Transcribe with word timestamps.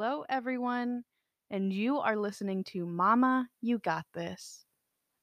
Hello, 0.00 0.24
everyone, 0.28 1.02
and 1.50 1.72
you 1.72 1.98
are 1.98 2.14
listening 2.14 2.62
to 2.62 2.86
Mama, 2.86 3.48
You 3.60 3.80
Got 3.80 4.06
This, 4.14 4.64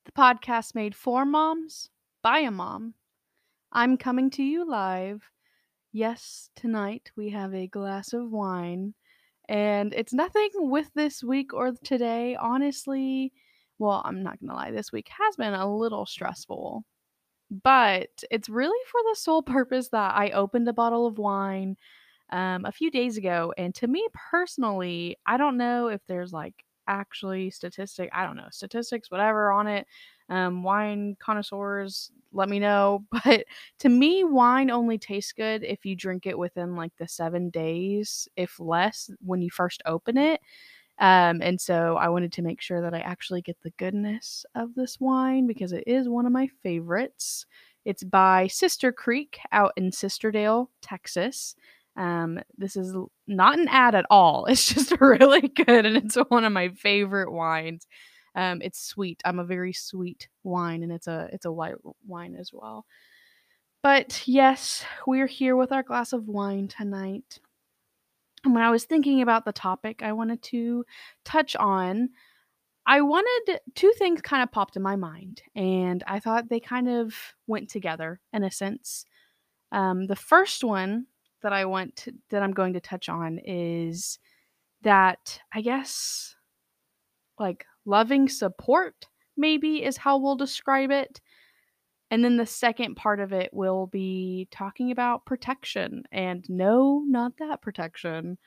the 0.03 0.11
podcast 0.11 0.75
made 0.75 0.93
for 0.93 1.23
moms 1.23 1.89
by 2.21 2.39
a 2.39 2.51
mom. 2.51 2.93
I'm 3.71 3.95
coming 3.95 4.29
to 4.31 4.43
you 4.43 4.69
live. 4.69 5.23
Yes, 5.93 6.49
tonight 6.57 7.09
we 7.15 7.29
have 7.29 7.55
a 7.55 7.67
glass 7.67 8.11
of 8.11 8.33
wine, 8.33 8.93
and 9.47 9.93
it's 9.93 10.11
nothing 10.11 10.49
with 10.57 10.91
this 10.93 11.23
week 11.23 11.53
or 11.53 11.71
today. 11.85 12.35
Honestly, 12.35 13.31
well, 13.79 14.01
I'm 14.03 14.23
not 14.23 14.41
gonna 14.41 14.55
lie, 14.55 14.71
this 14.71 14.91
week 14.91 15.07
has 15.07 15.37
been 15.37 15.53
a 15.53 15.73
little 15.73 16.05
stressful, 16.05 16.83
but 17.63 18.09
it's 18.29 18.49
really 18.49 18.85
for 18.91 18.99
the 19.09 19.15
sole 19.15 19.41
purpose 19.41 19.87
that 19.93 20.15
I 20.17 20.31
opened 20.31 20.67
a 20.67 20.73
bottle 20.73 21.07
of 21.07 21.17
wine 21.17 21.77
um, 22.31 22.65
a 22.65 22.71
few 22.71 22.91
days 22.91 23.17
ago. 23.17 23.53
And 23.57 23.73
to 23.75 23.87
me 23.87 24.07
personally, 24.31 25.17
I 25.25 25.37
don't 25.37 25.57
know 25.57 25.87
if 25.87 26.01
there's 26.07 26.33
like 26.33 26.53
actually 26.87 27.49
statistic, 27.49 28.09
I 28.13 28.25
don't 28.25 28.35
know, 28.37 28.47
statistics, 28.51 29.09
whatever 29.11 29.51
on 29.51 29.67
it. 29.67 29.87
Um, 30.29 30.63
wine 30.63 31.15
connoisseurs, 31.19 32.11
let 32.33 32.49
me 32.49 32.59
know. 32.59 33.05
But 33.25 33.45
to 33.79 33.89
me, 33.89 34.23
wine 34.23 34.71
only 34.71 34.97
tastes 34.97 35.33
good 35.33 35.63
if 35.63 35.85
you 35.85 35.95
drink 35.95 36.25
it 36.25 36.37
within 36.37 36.75
like 36.75 36.93
the 36.97 37.07
seven 37.07 37.49
days, 37.49 38.27
if 38.35 38.59
less, 38.59 39.09
when 39.21 39.41
you 39.41 39.49
first 39.51 39.81
open 39.85 40.17
it. 40.17 40.41
Um, 40.99 41.41
and 41.41 41.59
so 41.59 41.97
I 41.97 42.07
wanted 42.09 42.31
to 42.33 42.41
make 42.41 42.61
sure 42.61 42.81
that 42.81 42.93
I 42.93 42.99
actually 42.99 43.41
get 43.41 43.57
the 43.63 43.73
goodness 43.77 44.45
of 44.55 44.75
this 44.75 44.99
wine 44.99 45.45
because 45.45 45.73
it 45.73 45.83
is 45.85 46.07
one 46.07 46.25
of 46.25 46.31
my 46.31 46.47
favorites. 46.63 47.45
It's 47.83 48.03
by 48.03 48.47
Sister 48.47 48.91
Creek 48.93 49.39
out 49.51 49.73
in 49.75 49.91
Sisterdale, 49.91 50.67
Texas. 50.81 51.55
Um, 51.95 52.39
this 52.57 52.75
is 52.75 52.95
not 53.27 53.59
an 53.59 53.67
ad 53.69 53.95
at 53.95 54.05
all. 54.09 54.45
It's 54.49 54.73
just 54.73 54.91
really 54.99 55.47
good, 55.47 55.85
and 55.85 55.97
it's 55.97 56.15
one 56.29 56.45
of 56.45 56.51
my 56.51 56.69
favorite 56.69 57.31
wines. 57.31 57.87
Um, 58.35 58.61
it's 58.61 58.83
sweet. 58.83 59.21
I'm 59.23 59.39
a 59.39 59.45
very 59.45 59.73
sweet 59.73 60.27
wine, 60.43 60.83
and 60.83 60.91
it's 60.91 61.07
a 61.07 61.29
it's 61.31 61.45
a 61.45 61.51
white 61.51 61.75
wine 62.05 62.35
as 62.35 62.51
well. 62.53 62.85
But 63.81 64.23
yes, 64.25 64.83
we're 65.05 65.27
here 65.27 65.55
with 65.55 65.71
our 65.71 65.83
glass 65.83 66.11
of 66.11 66.27
wine 66.27 66.67
tonight. 66.67 67.39
And 68.43 68.53
when 68.53 68.63
I 68.63 68.71
was 68.71 68.85
thinking 68.85 69.21
about 69.21 69.45
the 69.45 69.53
topic 69.53 70.01
I 70.03 70.13
wanted 70.13 70.41
to 70.43 70.85
touch 71.23 71.55
on, 71.55 72.09
I 72.85 73.01
wanted 73.01 73.59
two 73.73 73.91
things 73.97 74.21
kind 74.21 74.43
of 74.43 74.51
popped 74.51 74.75
in 74.75 74.81
my 74.81 74.95
mind, 74.95 75.41
and 75.55 76.03
I 76.07 76.19
thought 76.19 76.49
they 76.49 76.59
kind 76.59 76.89
of 76.89 77.13
went 77.47 77.69
together 77.69 78.19
in 78.33 78.43
a 78.43 78.51
sense. 78.51 79.05
Um, 79.71 80.07
the 80.07 80.15
first 80.15 80.63
one 80.63 81.07
that 81.45 81.53
I 81.53 81.65
want 81.65 81.95
to, 81.97 82.13
that 82.31 82.41
I'm 82.41 82.53
going 82.53 82.73
to 82.73 82.79
touch 82.79 83.07
on 83.07 83.39
is 83.45 84.17
that 84.81 85.39
I 85.53 85.61
guess 85.61 86.35
like 87.37 87.65
loving 87.85 88.27
support 88.29 89.05
maybe 89.37 89.83
is 89.83 89.95
how 89.95 90.17
we'll 90.17 90.37
describe 90.37 90.89
it. 90.89 91.21
And 92.09 92.25
then 92.25 92.37
the 92.37 92.47
second 92.47 92.95
part 92.95 93.19
of 93.19 93.31
it 93.31 93.51
will 93.53 93.85
be 93.85 94.47
talking 94.49 94.89
about 94.89 95.27
protection 95.27 96.01
and 96.11 96.43
no, 96.49 97.03
not 97.05 97.33
that 97.37 97.61
protection 97.61 98.39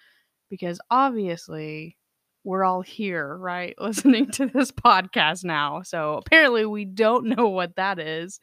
because 0.51 0.81
obviously 0.91 1.97
we're 2.43 2.65
all 2.65 2.83
here, 2.83 3.37
right? 3.37 3.77
Listening 3.81 4.29
to 4.33 4.47
this 4.47 4.73
podcast 4.73 5.45
now. 5.45 5.83
So 5.83 6.15
apparently 6.15 6.67
we 6.67 6.85
don't 6.85 7.27
know 7.27 7.47
what 7.47 7.77
that 7.77 8.01
is. 8.01 8.41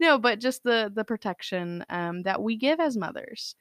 No, 0.00 0.18
but 0.18 0.40
just 0.40 0.64
the 0.64 0.90
the 0.92 1.04
protection 1.04 1.84
um, 1.88 2.22
that 2.22 2.42
we 2.42 2.56
give 2.56 2.80
as 2.80 2.96
mothers. 2.96 3.54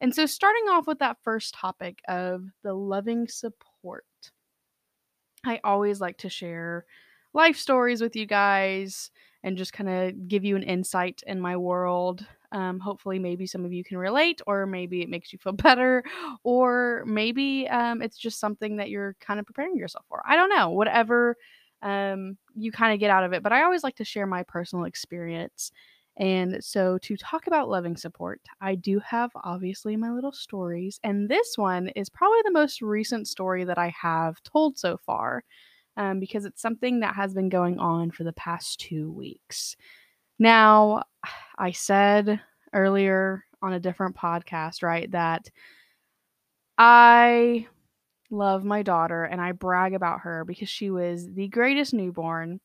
And 0.00 0.14
so, 0.14 0.26
starting 0.26 0.68
off 0.68 0.86
with 0.86 0.98
that 0.98 1.18
first 1.22 1.54
topic 1.54 2.00
of 2.08 2.44
the 2.62 2.74
loving 2.74 3.28
support, 3.28 4.04
I 5.44 5.60
always 5.64 6.00
like 6.00 6.18
to 6.18 6.28
share 6.28 6.84
life 7.32 7.56
stories 7.56 8.00
with 8.00 8.16
you 8.16 8.26
guys 8.26 9.10
and 9.42 9.58
just 9.58 9.72
kind 9.72 9.88
of 9.88 10.28
give 10.28 10.44
you 10.44 10.56
an 10.56 10.62
insight 10.62 11.22
in 11.26 11.40
my 11.40 11.56
world. 11.56 12.26
Um, 12.52 12.78
hopefully, 12.78 13.18
maybe 13.18 13.46
some 13.46 13.64
of 13.64 13.72
you 13.72 13.84
can 13.84 13.98
relate, 13.98 14.40
or 14.46 14.66
maybe 14.66 15.02
it 15.02 15.08
makes 15.08 15.32
you 15.32 15.38
feel 15.38 15.52
better, 15.68 16.04
or 16.42 17.04
maybe 17.06 17.68
um, 17.68 18.02
it's 18.02 18.18
just 18.18 18.40
something 18.40 18.76
that 18.76 18.90
you're 18.90 19.16
kind 19.20 19.40
of 19.40 19.46
preparing 19.46 19.76
yourself 19.76 20.04
for. 20.08 20.22
I 20.26 20.36
don't 20.36 20.50
know, 20.50 20.70
whatever 20.70 21.36
um, 21.82 22.38
you 22.56 22.72
kind 22.72 22.94
of 22.94 23.00
get 23.00 23.10
out 23.10 23.24
of 23.24 23.32
it. 23.32 23.42
But 23.42 23.52
I 23.52 23.62
always 23.62 23.84
like 23.84 23.96
to 23.96 24.04
share 24.04 24.26
my 24.26 24.42
personal 24.42 24.86
experience 24.86 25.70
and 26.16 26.62
so, 26.62 26.98
to 26.98 27.16
talk 27.16 27.46
about 27.48 27.68
loving 27.68 27.96
support, 27.96 28.40
I 28.60 28.76
do 28.76 29.00
have 29.00 29.30
obviously 29.42 29.96
my 29.96 30.10
little 30.10 30.32
stories. 30.32 31.00
And 31.02 31.28
this 31.28 31.58
one 31.58 31.88
is 31.88 32.08
probably 32.08 32.40
the 32.44 32.52
most 32.52 32.80
recent 32.80 33.26
story 33.26 33.64
that 33.64 33.78
I 33.78 33.92
have 34.00 34.40
told 34.44 34.78
so 34.78 34.96
far 34.96 35.42
um, 35.96 36.20
because 36.20 36.44
it's 36.44 36.62
something 36.62 37.00
that 37.00 37.16
has 37.16 37.34
been 37.34 37.48
going 37.48 37.80
on 37.80 38.12
for 38.12 38.22
the 38.22 38.32
past 38.34 38.78
two 38.78 39.10
weeks. 39.10 39.76
Now, 40.38 41.02
I 41.58 41.72
said 41.72 42.40
earlier 42.72 43.44
on 43.60 43.72
a 43.72 43.80
different 43.80 44.16
podcast, 44.16 44.82
right, 44.84 45.10
that 45.10 45.50
I 46.78 47.66
love 48.30 48.64
my 48.64 48.82
daughter 48.82 49.24
and 49.24 49.40
I 49.40 49.52
brag 49.52 49.94
about 49.94 50.20
her 50.20 50.44
because 50.44 50.68
she 50.68 50.90
was 50.90 51.28
the 51.32 51.48
greatest 51.48 51.92
newborn 51.94 52.60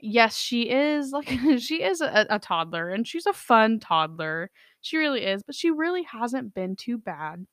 yes, 0.00 0.36
she 0.36 0.70
is 0.70 1.12
like 1.12 1.28
she 1.58 1.82
is 1.82 2.00
a, 2.00 2.26
a 2.30 2.38
toddler 2.38 2.90
and 2.90 3.06
she's 3.06 3.26
a 3.26 3.32
fun 3.32 3.80
toddler. 3.80 4.50
She 4.80 4.96
really 4.96 5.24
is, 5.24 5.42
but 5.42 5.54
she 5.54 5.70
really 5.70 6.04
hasn't 6.04 6.54
been 6.54 6.76
too 6.76 6.98
bad. 6.98 7.46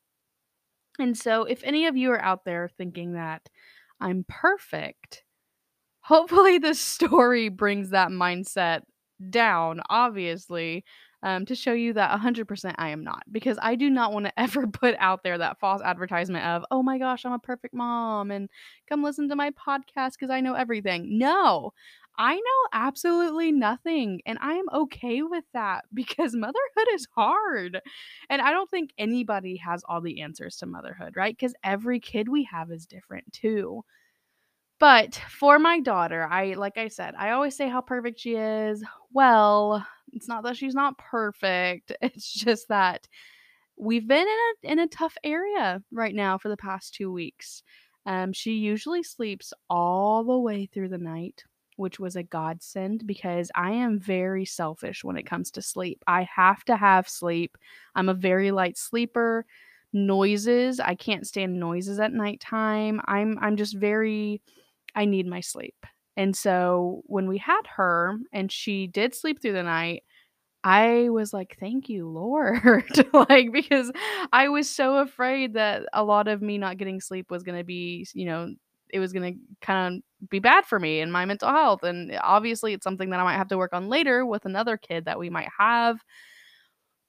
And 0.98 1.16
so, 1.16 1.44
if 1.44 1.62
any 1.64 1.86
of 1.86 1.96
you 1.96 2.12
are 2.12 2.20
out 2.20 2.44
there 2.44 2.68
thinking 2.68 3.14
that 3.14 3.48
I'm 4.00 4.24
perfect, 4.28 5.24
hopefully 6.00 6.58
this 6.58 6.80
story 6.80 7.48
brings 7.48 7.90
that 7.90 8.10
mindset 8.10 8.82
down, 9.30 9.80
obviously, 9.90 10.84
um, 11.24 11.46
to 11.46 11.54
show 11.56 11.72
you 11.72 11.94
that 11.94 12.12
100% 12.12 12.76
I 12.78 12.90
am 12.90 13.02
not. 13.02 13.24
Because 13.32 13.58
I 13.60 13.74
do 13.74 13.90
not 13.90 14.12
want 14.12 14.26
to 14.26 14.40
ever 14.40 14.66
put 14.68 14.94
out 14.98 15.24
there 15.24 15.38
that 15.38 15.58
false 15.58 15.82
advertisement 15.82 16.44
of, 16.46 16.64
oh 16.70 16.82
my 16.82 16.98
gosh, 16.98 17.24
I'm 17.24 17.32
a 17.32 17.38
perfect 17.40 17.74
mom 17.74 18.30
and 18.30 18.48
come 18.88 19.02
listen 19.02 19.28
to 19.30 19.36
my 19.36 19.50
podcast 19.50 20.12
because 20.12 20.30
I 20.30 20.40
know 20.40 20.54
everything. 20.54 21.18
No, 21.18 21.72
I 22.16 22.36
know 22.36 22.68
absolutely 22.72 23.50
nothing, 23.50 24.20
and 24.24 24.38
I 24.40 24.52
am 24.54 24.66
okay 24.72 25.22
with 25.22 25.44
that 25.52 25.84
because 25.94 26.34
motherhood 26.36 26.88
is 26.92 27.08
hard. 27.16 27.80
And 28.30 28.40
I 28.42 28.52
don't 28.52 28.70
think 28.70 28.90
anybody 28.98 29.56
has 29.56 29.82
all 29.88 30.00
the 30.00 30.20
answers 30.20 30.56
to 30.58 30.66
motherhood, 30.66 31.14
right? 31.16 31.36
Because 31.36 31.54
every 31.64 32.00
kid 32.00 32.28
we 32.28 32.44
have 32.44 32.70
is 32.70 32.86
different 32.86 33.32
too. 33.32 33.82
But 34.84 35.14
for 35.30 35.58
my 35.58 35.80
daughter, 35.80 36.28
I 36.30 36.52
like 36.52 36.76
I 36.76 36.88
said, 36.88 37.14
I 37.16 37.30
always 37.30 37.56
say 37.56 37.70
how 37.70 37.80
perfect 37.80 38.20
she 38.20 38.34
is. 38.34 38.84
Well, 39.14 39.82
it's 40.12 40.28
not 40.28 40.42
that 40.44 40.58
she's 40.58 40.74
not 40.74 40.98
perfect. 40.98 41.92
It's 42.02 42.30
just 42.30 42.68
that 42.68 43.08
we've 43.78 44.06
been 44.06 44.26
in 44.28 44.68
a 44.68 44.72
in 44.72 44.78
a 44.80 44.86
tough 44.86 45.16
area 45.24 45.82
right 45.90 46.14
now 46.14 46.36
for 46.36 46.50
the 46.50 46.58
past 46.58 46.94
2 46.96 47.10
weeks. 47.10 47.62
Um, 48.04 48.34
she 48.34 48.52
usually 48.56 49.02
sleeps 49.02 49.54
all 49.70 50.22
the 50.22 50.38
way 50.38 50.66
through 50.66 50.90
the 50.90 50.98
night 50.98 51.44
which 51.76 51.98
was 51.98 52.14
a 52.14 52.22
godsend 52.22 53.06
because 53.06 53.50
I 53.54 53.70
am 53.72 53.98
very 53.98 54.44
selfish 54.44 55.02
when 55.02 55.16
it 55.16 55.26
comes 55.26 55.50
to 55.52 55.62
sleep. 55.62 56.04
I 56.06 56.28
have 56.36 56.62
to 56.66 56.76
have 56.76 57.08
sleep. 57.08 57.56
I'm 57.94 58.10
a 58.10 58.14
very 58.14 58.50
light 58.50 58.76
sleeper. 58.76 59.46
Noises, 59.94 60.78
I 60.78 60.94
can't 60.94 61.26
stand 61.26 61.58
noises 61.58 61.98
at 62.00 62.12
nighttime. 62.12 63.00
I'm 63.06 63.38
I'm 63.40 63.56
just 63.56 63.76
very 63.76 64.42
I 64.94 65.04
need 65.06 65.26
my 65.26 65.40
sleep. 65.40 65.74
And 66.16 66.36
so 66.36 67.02
when 67.06 67.26
we 67.28 67.38
had 67.38 67.62
her 67.76 68.18
and 68.32 68.50
she 68.50 68.86
did 68.86 69.14
sleep 69.14 69.40
through 69.42 69.54
the 69.54 69.62
night, 69.64 70.04
I 70.64 71.10
was 71.10 71.32
like, 71.32 71.56
"Thank 71.60 71.88
you, 71.88 72.08
Lord." 72.08 72.84
like 73.28 73.52
because 73.52 73.92
I 74.32 74.48
was 74.48 74.68
so 74.70 74.98
afraid 74.98 75.54
that 75.54 75.84
a 75.92 76.04
lot 76.04 76.28
of 76.28 76.42
me 76.42 76.58
not 76.58 76.78
getting 76.78 77.00
sleep 77.00 77.30
was 77.30 77.42
going 77.42 77.58
to 77.58 77.64
be, 77.64 78.06
you 78.14 78.24
know, 78.26 78.54
it 78.90 79.00
was 79.00 79.12
going 79.12 79.34
to 79.34 79.40
kind 79.66 80.02
of 80.22 80.30
be 80.30 80.38
bad 80.38 80.64
for 80.66 80.78
me 80.80 81.00
and 81.00 81.12
my 81.12 81.24
mental 81.26 81.50
health. 81.50 81.82
And 81.84 82.12
eh, 82.12 82.18
obviously, 82.22 82.72
it's 82.72 82.84
something 82.84 83.10
that 83.10 83.20
I 83.20 83.24
might 83.24 83.36
have 83.36 83.48
to 83.48 83.58
work 83.58 83.72
on 83.74 83.88
later 83.88 84.24
with 84.26 84.46
another 84.46 84.76
kid 84.78 85.04
that 85.06 85.18
we 85.18 85.30
might 85.30 85.48
have. 85.58 85.98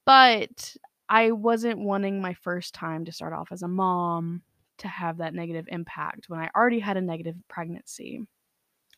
But 0.06 0.76
I 1.10 1.32
wasn't 1.32 1.80
wanting 1.80 2.22
my 2.22 2.34
first 2.34 2.74
time 2.74 3.06
to 3.06 3.12
start 3.12 3.34
off 3.34 3.52
as 3.52 3.62
a 3.64 3.68
mom 3.68 4.42
to 4.80 4.88
have 4.88 5.18
that 5.18 5.33
negative 5.33 5.68
impact 5.69 6.30
when 6.30 6.39
I 6.39 6.50
already 6.56 6.80
had 6.80 6.98
a 6.98 7.01
negative 7.01 7.36
pregnancy. 7.48 8.22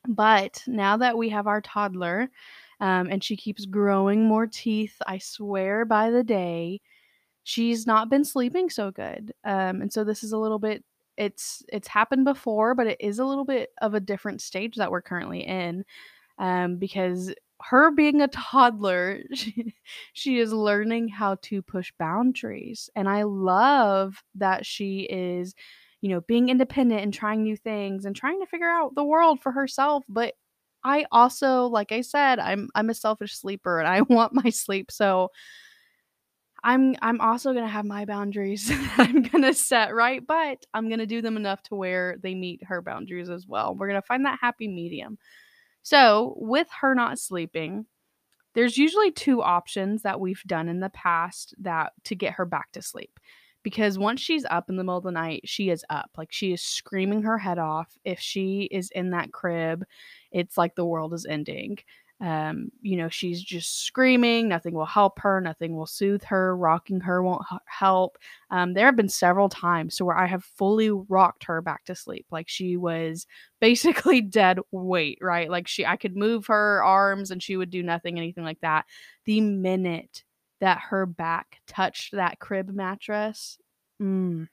But 0.08 0.64
now 0.68 0.98
that 0.98 1.18
we 1.18 1.30
have 1.30 1.48
our 1.48 1.62
toddler 1.62 2.30
um, 2.80 3.10
and 3.10 3.24
she 3.24 3.36
keeps 3.36 3.66
growing 3.66 4.26
more 4.26 4.48
teeth, 4.48 4.96
I 5.06 5.18
swear 5.18 5.86
by 5.86 6.10
the 6.12 6.24
day, 6.24 6.82
she's 7.44 7.88
not 7.88 8.10
been 8.10 8.24
sleeping 8.24 8.70
so 8.70 8.92
good. 8.92 9.34
Um, 9.44 9.82
and 9.82 9.92
so 9.92 10.04
this 10.04 10.24
is 10.24 10.32
a 10.32 10.38
little 10.38 10.60
bit 10.60 10.84
it's 11.18 11.64
it's 11.70 11.88
happened 11.88 12.26
before, 12.26 12.76
but 12.76 12.88
it 12.88 12.98
is 13.00 13.20
a 13.20 13.26
little 13.26 13.46
bit 13.46 13.72
of 13.82 13.96
a 13.96 14.00
different 14.00 14.42
stage 14.42 14.76
that 14.76 14.92
we're 14.92 15.02
currently 15.02 15.42
in. 15.42 15.84
Um, 16.38 16.78
because 16.78 17.34
her 17.62 17.92
being 17.92 18.22
a 18.22 18.28
toddler, 18.28 19.22
she, 19.34 19.74
she 20.14 20.40
is 20.40 20.54
learning 20.54 21.10
how 21.10 21.36
to 21.44 21.62
push 21.62 21.92
boundaries. 21.98 22.90
And 22.96 23.10
I 23.10 23.24
love 23.24 24.22
that 24.36 24.66
she 24.66 25.08
is 25.10 25.56
you 26.02 26.10
know, 26.10 26.22
being 26.22 26.50
independent 26.50 27.02
and 27.02 27.14
trying 27.14 27.44
new 27.44 27.58
things 27.58 28.06
and 28.06 28.16
trying 28.16 28.40
to 28.40 28.46
figure 28.46 28.70
out 28.70 28.96
the 28.96 29.04
world 29.04 29.42
for 29.42 29.52
herself. 29.52 30.04
But 30.08 30.36
I 30.84 31.06
also, 31.12 31.66
like 31.66 31.92
I 31.92 32.02
said, 32.02 32.40
I'm 32.40 32.70
I'm 32.76 32.90
a 32.90 32.94
selfish 32.94 33.38
sleeper 33.38 33.80
and 33.80 33.88
I 33.88 34.02
want 34.14 34.34
my 34.34 34.50
sleep. 34.50 34.92
So 34.92 35.30
I'm 36.64 36.96
I'm 37.02 37.22
also 37.22 37.54
to 37.54 37.68
have 37.68 37.86
my 37.86 38.06
boundaries 38.06 38.72
I'm 38.98 39.24
to 39.44 39.54
set, 39.54 39.94
right? 39.94 40.26
But 40.26 40.66
I'm 40.74 40.90
to 41.00 41.06
do 41.06 41.22
them 41.22 41.38
enough 41.38 41.64
to 41.64 41.76
where 41.76 42.18
they 42.22 42.36
meet 42.36 42.64
her 42.66 42.82
boundaries 42.82 43.30
as 43.30 43.48
well. 43.48 43.76
We're 43.76 43.88
to 44.02 44.08
find 44.08 44.26
that 44.26 44.40
happy 44.42 44.68
medium. 44.68 45.18
So, 45.88 46.34
with 46.36 46.68
her 46.82 46.94
not 46.94 47.18
sleeping, 47.18 47.86
there's 48.56 48.78
usually 48.78 49.10
two 49.10 49.42
options 49.42 50.02
that 50.02 50.20
we've 50.20 50.44
done 50.46 50.68
in 50.68 50.82
the 50.82 50.90
past 50.90 51.56
that 51.60 51.94
to 52.04 52.14
get 52.14 52.34
her 52.34 52.44
back 52.44 52.74
to 52.74 52.82
sleep. 52.82 53.22
Because 53.64 53.98
once 53.98 54.20
she's 54.20 54.44
up 54.50 54.70
in 54.70 54.76
the 54.76 54.84
middle 54.84 54.98
of 54.98 55.06
the 55.06 55.12
night, 55.12 55.44
she 55.46 55.70
is 55.70 55.86
up. 55.90 56.10
Like 56.18 56.34
she 56.34 56.52
is 56.52 56.62
screaming 56.62 57.22
her 57.24 57.38
head 57.38 57.58
off. 57.58 57.98
If 58.04 58.20
she 58.20 58.64
is 58.64 58.92
in 58.96 59.12
that 59.12 59.32
crib, 59.32 59.86
it's 60.30 60.58
like 60.58 60.76
the 60.76 60.84
world 60.84 61.14
is 61.14 61.26
ending. 61.26 61.78
Um, 62.20 62.72
you 62.82 62.98
know, 62.98 63.10
she's 63.10 63.44
just 63.44 63.84
screaming. 63.86 64.48
Nothing 64.48 64.74
will 64.74 64.88
help 64.88 65.20
her. 65.20 65.40
Nothing 65.40 65.76
will 65.76 65.86
soothe 65.86 66.24
her. 66.24 66.58
Rocking 66.58 67.00
her 67.02 67.22
won't 67.22 67.44
h- 67.52 67.60
help. 67.66 68.18
Um, 68.50 68.74
there 68.74 68.88
have 68.88 68.96
been 68.96 69.08
several 69.10 69.50
times 69.50 69.98
to 69.98 70.06
where 70.06 70.18
I 70.18 70.26
have 70.26 70.44
fully 70.44 70.90
rocked 70.90 71.44
her 71.44 71.62
back 71.62 71.86
to 71.86 71.96
sleep. 71.96 72.26
Like 72.32 72.50
she 72.50 72.76
was 72.76 73.28
basically 73.62 74.22
dead 74.22 74.60
weight, 74.72 75.20
right? 75.22 75.50
Like 75.50 75.68
she, 75.68 75.86
I 75.86 75.96
could 75.96 76.16
move 76.16 76.48
her 76.48 76.84
arms 76.84 77.30
and 77.30 77.42
she 77.42 77.56
would 77.56 77.70
do 77.70 77.84
nothing, 77.84 78.18
anything 78.18 78.44
like 78.44 78.62
that. 78.62 78.86
The 79.26 79.42
minute 79.42 80.24
that 80.60 80.80
her 80.90 81.06
back 81.06 81.62
touched 81.68 82.14
that 82.14 82.40
crib 82.40 82.70
mattress, 82.70 83.60
mm, 84.02 84.48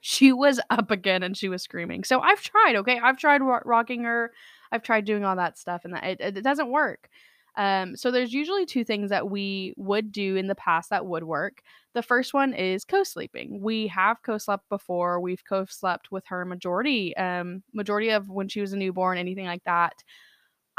she 0.00 0.32
was 0.32 0.60
up 0.70 0.90
again 0.90 1.22
and 1.22 1.36
she 1.36 1.48
was 1.48 1.62
screaming. 1.62 2.04
So 2.04 2.20
I've 2.20 2.40
tried, 2.42 2.76
okay? 2.76 2.98
I've 3.02 3.18
tried 3.18 3.42
ro- 3.42 3.60
rocking 3.64 4.04
her. 4.04 4.32
I've 4.72 4.82
tried 4.82 5.04
doing 5.04 5.24
all 5.24 5.36
that 5.36 5.58
stuff 5.58 5.82
and 5.84 5.94
that 5.94 6.04
it, 6.04 6.20
it 6.36 6.44
doesn't 6.44 6.70
work. 6.70 7.08
Um, 7.56 7.96
so 7.96 8.10
there's 8.10 8.32
usually 8.32 8.64
two 8.64 8.84
things 8.84 9.10
that 9.10 9.28
we 9.28 9.74
would 9.76 10.12
do 10.12 10.36
in 10.36 10.46
the 10.46 10.54
past 10.54 10.90
that 10.90 11.04
would 11.06 11.24
work. 11.24 11.62
The 11.94 12.02
first 12.02 12.32
one 12.32 12.54
is 12.54 12.84
co-sleeping. 12.84 13.60
We 13.60 13.88
have 13.88 14.22
co-slept 14.24 14.68
before. 14.68 15.20
We've 15.20 15.44
co-slept 15.44 16.12
with 16.12 16.24
her 16.28 16.44
majority, 16.44 17.16
um, 17.16 17.62
majority 17.74 18.10
of 18.10 18.28
when 18.28 18.48
she 18.48 18.60
was 18.60 18.72
a 18.72 18.76
newborn, 18.76 19.18
anything 19.18 19.46
like 19.46 19.64
that. 19.64 19.94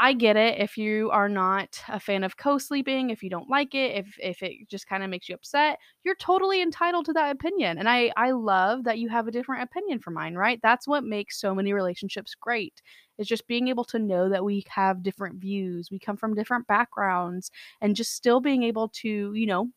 I 0.04 0.14
get 0.14 0.36
it 0.36 0.58
if 0.58 0.76
you 0.76 1.10
are 1.12 1.28
not 1.28 1.80
a 1.88 2.00
fan 2.00 2.24
of 2.24 2.36
co-sleeping, 2.36 3.10
if 3.10 3.22
you 3.22 3.30
don't 3.30 3.48
like 3.48 3.72
it, 3.74 3.96
if 3.96 4.16
if 4.18 4.42
it 4.42 4.68
just 4.68 4.88
kind 4.88 5.04
of 5.04 5.10
makes 5.10 5.28
you 5.28 5.34
upset, 5.36 5.78
you're 6.02 6.16
totally 6.16 6.60
entitled 6.60 7.06
to 7.06 7.12
that 7.12 7.30
opinion. 7.30 7.78
And 7.78 7.88
I 7.88 8.12
I 8.16 8.32
love 8.32 8.84
that 8.84 8.98
you 8.98 9.08
have 9.10 9.28
a 9.28 9.30
different 9.30 9.62
opinion 9.62 10.00
from 10.00 10.14
mine, 10.14 10.34
right? 10.34 10.58
That's 10.62 10.88
what 10.88 11.04
makes 11.04 11.40
so 11.40 11.54
many 11.54 11.72
relationships 11.72 12.34
great. 12.34 12.82
Is 13.18 13.28
just 13.28 13.46
being 13.46 13.68
able 13.68 13.84
to 13.84 13.98
know 14.00 14.28
that 14.28 14.44
we 14.44 14.64
have 14.68 15.02
different 15.04 15.36
views, 15.40 15.88
we 15.90 16.00
come 16.00 16.16
from 16.16 16.34
different 16.34 16.66
backgrounds 16.66 17.50
and 17.80 17.94
just 17.96 18.12
still 18.14 18.40
being 18.40 18.64
able 18.64 18.88
to, 19.02 19.32
you 19.34 19.46
know, 19.46 19.70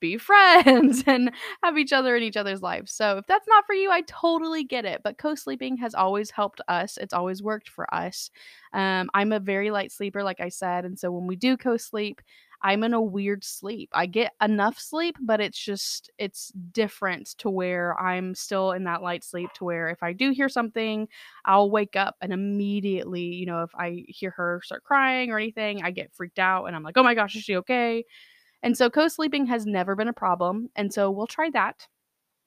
be 0.00 0.16
friends 0.18 1.04
and 1.06 1.30
have 1.62 1.78
each 1.78 1.92
other 1.92 2.16
in 2.16 2.22
each 2.22 2.36
other's 2.36 2.62
lives. 2.62 2.92
So 2.92 3.18
if 3.18 3.26
that's 3.26 3.46
not 3.48 3.66
for 3.66 3.74
you, 3.74 3.90
I 3.90 4.02
totally 4.02 4.64
get 4.64 4.84
it. 4.84 5.02
But 5.04 5.18
co-sleeping 5.18 5.76
has 5.78 5.94
always 5.94 6.30
helped 6.30 6.60
us. 6.68 6.96
It's 6.96 7.14
always 7.14 7.42
worked 7.42 7.68
for 7.68 7.92
us. 7.94 8.30
Um, 8.72 9.10
I'm 9.14 9.32
a 9.32 9.40
very 9.40 9.70
light 9.70 9.92
sleeper, 9.92 10.22
like 10.22 10.40
I 10.40 10.48
said, 10.48 10.84
and 10.84 10.98
so 10.98 11.10
when 11.10 11.26
we 11.26 11.36
do 11.36 11.56
co-sleep, 11.56 12.20
I'm 12.62 12.84
in 12.84 12.92
a 12.92 13.00
weird 13.00 13.42
sleep. 13.42 13.88
I 13.94 14.04
get 14.04 14.32
enough 14.42 14.78
sleep, 14.78 15.16
but 15.18 15.40
it's 15.40 15.58
just 15.58 16.10
it's 16.18 16.52
different 16.72 17.28
to 17.38 17.48
where 17.48 17.98
I'm 17.98 18.34
still 18.34 18.72
in 18.72 18.84
that 18.84 19.00
light 19.02 19.24
sleep 19.24 19.50
to 19.54 19.64
where 19.64 19.88
if 19.88 20.02
I 20.02 20.12
do 20.12 20.30
hear 20.30 20.50
something, 20.50 21.08
I'll 21.46 21.70
wake 21.70 21.96
up 21.96 22.16
and 22.20 22.32
immediately, 22.34 23.22
you 23.22 23.46
know, 23.46 23.62
if 23.62 23.74
I 23.74 24.04
hear 24.08 24.30
her 24.32 24.60
start 24.62 24.84
crying 24.84 25.30
or 25.30 25.38
anything, 25.38 25.82
I 25.82 25.90
get 25.90 26.12
freaked 26.12 26.38
out 26.38 26.66
and 26.66 26.76
I'm 26.76 26.82
like, 26.82 26.98
"Oh 26.98 27.02
my 27.02 27.14
gosh, 27.14 27.34
is 27.34 27.42
she 27.44 27.56
okay?" 27.56 28.04
And 28.62 28.76
so 28.76 28.90
co 28.90 29.08
sleeping 29.08 29.46
has 29.46 29.66
never 29.66 29.94
been 29.96 30.08
a 30.08 30.12
problem. 30.12 30.70
And 30.76 30.92
so 30.92 31.10
we'll 31.10 31.26
try 31.26 31.50
that. 31.50 31.86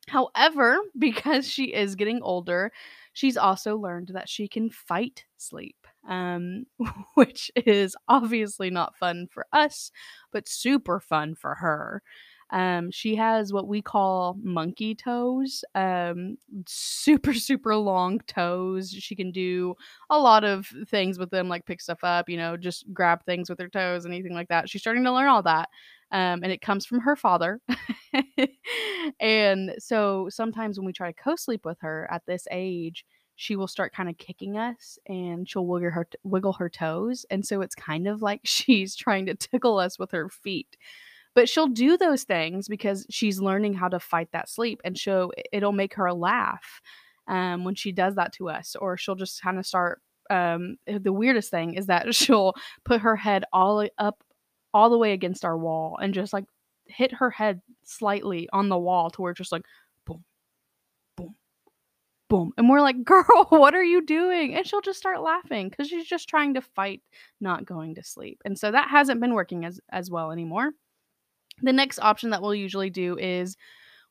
However, 0.08 0.78
because 1.00 1.48
she 1.48 1.66
is 1.66 1.96
getting 1.96 2.22
older, 2.22 2.72
she's 3.14 3.38
also 3.38 3.78
learned 3.78 4.10
that 4.14 4.30
she 4.30 4.48
can 4.48 4.70
fight 4.70 5.26
sleep, 5.38 5.88
um, 6.08 6.66
which 7.16 7.52
is 7.56 7.96
obviously 8.08 8.70
not 8.70 8.98
fun 8.98 9.28
for 9.32 9.46
us, 9.54 9.92
but 10.32 10.48
super 10.48 11.00
fun 11.00 11.36
for 11.36 11.56
her. 11.56 12.02
Um, 12.52 12.92
she 12.92 13.16
has 13.16 13.52
what 13.52 13.68
we 13.68 13.82
call 13.82 14.38
monkey 14.44 14.94
toes, 14.94 15.64
um, 15.74 16.38
super, 16.68 17.34
super 17.34 17.76
long 17.76 18.20
toes. 18.28 18.92
She 18.92 19.16
can 19.16 19.32
do 19.32 19.74
a 20.12 20.20
lot 20.20 20.44
of 20.44 20.68
things 20.88 21.18
with 21.18 21.32
them, 21.32 21.50
like 21.50 21.66
pick 21.66 21.82
stuff 21.82 22.04
up, 22.04 22.30
you 22.30 22.38
know, 22.38 22.56
just 22.56 22.86
grab 22.94 23.26
things 23.26 23.50
with 23.50 23.60
her 23.60 23.70
toes, 23.70 24.06
anything 24.06 24.34
like 24.34 24.50
that. 24.50 24.70
She's 24.70 24.82
starting 24.82 25.04
to 25.06 25.12
learn 25.12 25.30
all 25.30 25.42
that. 25.44 25.70
Um, 26.14 26.42
and 26.44 26.52
it 26.52 26.62
comes 26.62 26.86
from 26.86 27.02
her 27.02 27.16
father. 27.18 27.60
and 29.20 29.74
so 29.80 30.28
sometimes 30.30 30.78
when 30.78 30.86
we 30.86 30.94
try 30.94 31.12
to 31.12 31.22
co 31.22 31.36
sleep 31.36 31.66
with 31.66 31.80
her 31.82 32.08
at 32.12 32.22
this 32.26 32.48
age, 32.52 33.04
she 33.36 33.56
will 33.56 33.68
start 33.68 33.94
kind 33.94 34.10
of 34.10 34.18
kicking 34.18 34.58
us 34.58 35.00
and 35.08 35.50
she'll 35.50 35.66
wiggle 35.66 35.90
her 35.92 36.08
wiggle 36.24 36.54
her 36.54 36.70
toes 36.70 37.26
and 37.32 37.46
so 37.46 37.62
it's 37.62 37.76
kind 37.76 38.08
of 38.08 38.22
like 38.22 38.42
she's 38.46 38.96
trying 38.96 39.26
to 39.26 39.36
tickle 39.36 39.80
us 39.80 39.98
with 39.98 40.12
her 40.12 40.30
feet 40.30 40.78
but 41.36 41.50
she'll 41.50 41.68
do 41.68 41.98
those 41.98 42.24
things 42.24 42.68
because 42.68 43.06
she's 43.10 43.42
learning 43.42 43.74
how 43.74 43.88
to 43.88 44.00
fight 44.00 44.30
that 44.34 44.50
sleep 44.50 44.80
and 44.84 44.98
she'll 44.98 45.32
it'll 45.52 45.72
make 45.72 45.96
her 45.96 46.14
laugh 46.14 46.82
um, 47.28 47.64
when 47.64 47.76
she 47.76 47.92
does 47.92 48.16
that 48.16 48.34
to 48.34 48.50
us 48.50 48.76
or 48.80 48.98
she'll 48.98 49.16
just 49.16 49.42
kind 49.42 49.58
of 49.58 49.66
start 49.66 50.02
um, 50.30 50.78
the 50.88 51.14
weirdest 51.14 51.50
thing 51.50 51.74
is 51.74 51.88
that 51.88 52.14
she'll 52.16 52.54
put 52.86 53.02
her 53.02 53.16
head 53.16 53.46
all 53.52 53.88
up 53.98 54.24
all 54.74 54.90
the 54.90 54.98
way 54.98 55.14
against 55.14 55.46
our 55.46 55.58
wall 55.58 55.98
and 56.02 56.14
just 56.14 56.34
like 56.34 56.46
hit 56.86 57.14
her 57.14 57.30
head 57.30 57.62
slightly 57.84 58.50
on 58.52 58.70
the 58.70 58.78
wall 58.78 59.10
to 59.10 59.22
where 59.22 59.32
it's 59.32 59.38
just 59.38 59.52
like 59.52 59.64
boom 60.06 60.24
boom 61.16 61.36
boom 62.30 62.52
and 62.58 62.70
we're 62.70 62.82
like 62.82 63.04
girl 63.06 63.48
what 63.50 63.76
are 63.76 63.84
you 63.84 64.06
doing 64.06 64.56
and 64.56 64.68
she'll 64.68 64.82
just 64.82 65.00
start 65.00 65.22
laughing 65.22 65.70
because 65.70 65.88
she's 65.88 66.08
just 66.08 66.28
trying 66.28 66.54
to 66.54 66.62
fight 66.62 67.02
not 67.40 67.66
going 67.66 67.96
to 67.96 68.04
sleep 68.04 68.42
and 68.46 68.58
so 68.58 68.72
that 68.72 68.90
hasn't 68.90 69.22
been 69.22 69.34
working 69.34 69.66
as 69.66 69.80
as 69.92 70.10
well 70.10 70.32
anymore 70.32 70.72
the 71.62 71.74
next 71.74 72.00
option 72.00 72.32
that 72.32 72.42
we'll 72.42 72.56
usually 72.56 72.90
do 72.90 73.18
is 73.18 73.56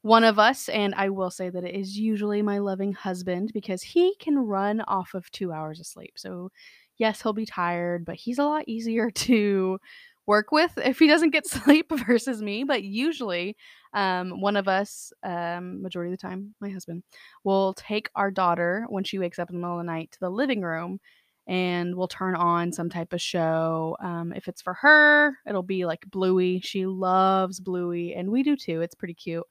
one 0.02 0.24
of 0.24 0.38
us, 0.40 0.68
and 0.68 0.94
I 0.96 1.10
will 1.10 1.30
say 1.30 1.48
that 1.48 1.64
it 1.64 1.76
is 1.76 1.96
usually 1.96 2.42
my 2.42 2.58
loving 2.58 2.92
husband 2.92 3.52
because 3.54 3.82
he 3.82 4.16
can 4.18 4.36
run 4.36 4.80
off 4.82 5.14
of 5.14 5.30
two 5.30 5.52
hours 5.52 5.78
of 5.78 5.86
sleep. 5.86 6.14
So, 6.16 6.50
yes, 6.98 7.22
he'll 7.22 7.32
be 7.32 7.46
tired, 7.46 8.04
but 8.04 8.16
he's 8.16 8.40
a 8.40 8.44
lot 8.44 8.64
easier 8.66 9.10
to 9.14 9.78
work 10.26 10.52
with 10.52 10.72
if 10.78 10.98
he 10.98 11.06
doesn't 11.08 11.30
get 11.30 11.46
sleep 11.48 11.90
versus 12.06 12.42
me. 12.42 12.64
But 12.64 12.82
usually, 12.84 13.56
um, 13.94 14.40
one 14.40 14.56
of 14.56 14.68
us, 14.68 15.12
um, 15.22 15.82
majority 15.82 16.12
of 16.12 16.18
the 16.18 16.22
time, 16.26 16.54
my 16.60 16.70
husband, 16.70 17.02
will 17.44 17.74
take 17.74 18.08
our 18.14 18.30
daughter 18.30 18.86
when 18.88 19.04
she 19.04 19.18
wakes 19.18 19.38
up 19.38 19.50
in 19.50 19.56
the 19.56 19.60
middle 19.60 19.78
of 19.78 19.84
the 19.86 19.92
night 19.92 20.12
to 20.12 20.20
the 20.20 20.30
living 20.30 20.62
room 20.62 21.00
and 21.48 21.96
we'll 21.96 22.08
turn 22.08 22.36
on 22.36 22.72
some 22.72 22.88
type 22.88 23.12
of 23.12 23.20
show. 23.20 23.96
Um, 24.00 24.32
if 24.34 24.46
it's 24.46 24.62
for 24.62 24.74
her, 24.74 25.36
it'll 25.46 25.62
be 25.64 25.84
like 25.84 26.04
Bluey. 26.10 26.60
She 26.60 26.86
loves 26.86 27.58
Bluey, 27.58 28.14
and 28.14 28.30
we 28.30 28.42
do 28.44 28.56
too. 28.56 28.80
It's 28.80 28.94
pretty 28.94 29.14
cute. 29.14 29.44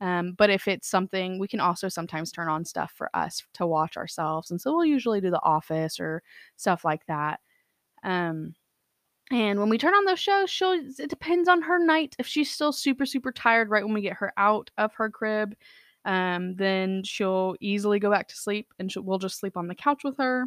Um, 0.00 0.32
but 0.32 0.50
if 0.50 0.68
it's 0.68 0.88
something, 0.88 1.38
we 1.38 1.48
can 1.48 1.60
also 1.60 1.88
sometimes 1.88 2.32
turn 2.32 2.48
on 2.48 2.64
stuff 2.64 2.92
for 2.96 3.10
us 3.14 3.42
to 3.54 3.66
watch 3.66 3.96
ourselves. 3.96 4.50
And 4.50 4.60
so 4.60 4.72
we'll 4.74 4.86
usually 4.86 5.20
do 5.20 5.30
The 5.30 5.42
Office 5.42 6.00
or 6.00 6.22
stuff 6.56 6.84
like 6.84 7.04
that. 7.06 7.40
Um, 8.04 8.54
and 9.30 9.60
when 9.60 9.68
we 9.68 9.78
turn 9.78 9.94
on 9.94 10.04
those 10.04 10.18
shows, 10.18 10.50
she'll, 10.50 10.72
it 10.72 11.08
depends 11.08 11.48
on 11.48 11.62
her 11.62 11.78
night. 11.78 12.16
If 12.18 12.26
she's 12.26 12.50
still 12.50 12.72
super, 12.72 13.06
super 13.06 13.30
tired 13.30 13.70
right 13.70 13.84
when 13.84 13.94
we 13.94 14.00
get 14.02 14.16
her 14.16 14.32
out 14.36 14.70
of 14.76 14.92
her 14.94 15.08
crib, 15.08 15.54
um, 16.04 16.56
then 16.56 17.04
she'll 17.04 17.54
easily 17.60 18.00
go 18.00 18.10
back 18.10 18.26
to 18.28 18.36
sleep 18.36 18.72
and 18.78 18.92
we'll 18.96 19.18
just 19.18 19.38
sleep 19.38 19.56
on 19.56 19.68
the 19.68 19.74
couch 19.74 20.02
with 20.02 20.16
her. 20.18 20.46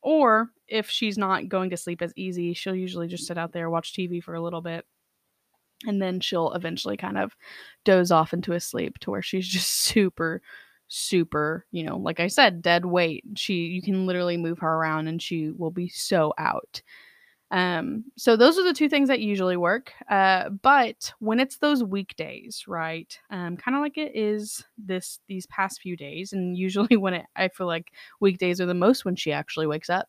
Or 0.00 0.50
if 0.68 0.88
she's 0.88 1.18
not 1.18 1.48
going 1.48 1.70
to 1.70 1.76
sleep 1.76 2.00
as 2.00 2.12
easy, 2.16 2.54
she'll 2.54 2.74
usually 2.74 3.08
just 3.08 3.26
sit 3.26 3.36
out 3.36 3.52
there, 3.52 3.68
watch 3.68 3.92
TV 3.92 4.22
for 4.22 4.34
a 4.34 4.42
little 4.42 4.62
bit. 4.62 4.86
And 5.86 6.00
then 6.00 6.20
she'll 6.20 6.52
eventually 6.52 6.96
kind 6.96 7.18
of 7.18 7.36
doze 7.84 8.10
off 8.10 8.32
into 8.32 8.54
a 8.54 8.60
sleep 8.60 8.98
to 9.00 9.10
where 9.10 9.22
she's 9.22 9.46
just 9.46 9.70
super, 9.84 10.40
super, 10.88 11.66
you 11.72 11.82
know, 11.82 11.98
like 11.98 12.20
I 12.20 12.28
said, 12.28 12.62
dead 12.62 12.86
weight. 12.86 13.24
She, 13.36 13.66
you 13.66 13.82
can 13.82 14.06
literally 14.06 14.38
move 14.38 14.60
her 14.60 14.74
around 14.74 15.08
and 15.08 15.20
she 15.20 15.50
will 15.50 15.70
be 15.70 15.88
so 15.88 16.32
out. 16.38 16.80
Um, 17.50 18.04
so 18.16 18.36
those 18.36 18.58
are 18.58 18.64
the 18.64 18.72
two 18.72 18.88
things 18.88 19.08
that 19.08 19.20
usually 19.20 19.56
work. 19.56 19.92
Uh, 20.10 20.48
but 20.50 21.12
when 21.20 21.38
it's 21.38 21.58
those 21.58 21.84
weekdays, 21.84 22.64
right? 22.66 23.16
Um, 23.30 23.56
kind 23.56 23.76
of 23.76 23.80
like 23.82 23.96
it 23.98 24.16
is 24.16 24.64
this 24.76 25.20
these 25.28 25.46
past 25.46 25.80
few 25.80 25.96
days, 25.96 26.32
and 26.32 26.56
usually 26.56 26.96
when 26.96 27.14
it, 27.14 27.26
I 27.36 27.48
feel 27.48 27.66
like 27.66 27.92
weekdays 28.20 28.60
are 28.60 28.66
the 28.66 28.74
most 28.74 29.04
when 29.04 29.16
she 29.16 29.32
actually 29.32 29.66
wakes 29.66 29.90
up. 29.90 30.08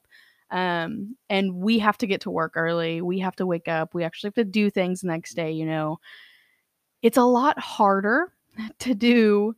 Um, 0.51 1.17
and 1.29 1.55
we 1.55 1.79
have 1.79 1.97
to 1.99 2.07
get 2.07 2.21
to 2.21 2.31
work 2.31 2.53
early. 2.55 3.01
We 3.01 3.19
have 3.19 3.35
to 3.37 3.45
wake 3.45 3.67
up. 3.67 3.93
We 3.93 4.03
actually 4.03 4.27
have 4.29 4.35
to 4.35 4.43
do 4.45 4.69
things 4.69 5.01
the 5.01 5.07
next 5.07 5.33
day. 5.35 5.51
You 5.51 5.65
know, 5.65 5.99
it's 7.01 7.17
a 7.17 7.23
lot 7.23 7.59
harder 7.59 8.33
to 8.79 8.93
do 8.93 9.55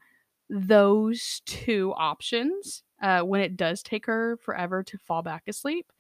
those 0.50 1.41
two 1.46 1.93
options 1.98 2.84
uh, 3.01 3.22
when 3.22 3.41
it 3.41 3.57
does 3.57 3.84
take 3.84 4.05
her 4.05 4.38
forever 4.41 4.84
to 4.84 4.98
fall 4.98 5.22
back 5.22 5.43
asleep. 5.48 5.91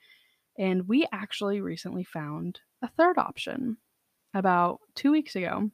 And 0.57 0.87
we 0.87 1.07
actually 1.11 1.61
recently 1.61 2.03
found 2.03 2.59
a 2.81 2.87
third 2.87 3.17
option 3.17 3.77
about 4.33 4.79
two 4.95 5.11
weeks 5.11 5.35
ago. 5.35 5.69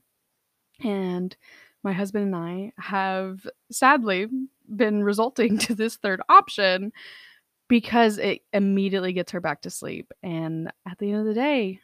And 0.84 1.36
my 1.84 1.94
husband 1.94 2.34
and 2.34 2.36
I 2.36 2.74
have 2.78 3.48
sadly 3.72 4.28
been 4.75 5.04
resulting 5.04 5.58
to 5.60 5.75
this 5.75 5.98
third 5.98 6.22
option 6.30 6.92
because 7.68 8.18
it 8.18 8.42
immediately 8.52 9.13
gets 9.13 9.32
her 9.32 9.42
back 9.42 9.62
to 9.62 9.70
sleep. 9.70 10.12
And 10.22 10.72
at 10.88 10.98
the 10.98 11.12
end 11.12 11.22
of 11.22 11.25
the 11.25 11.34
day, 11.34 11.80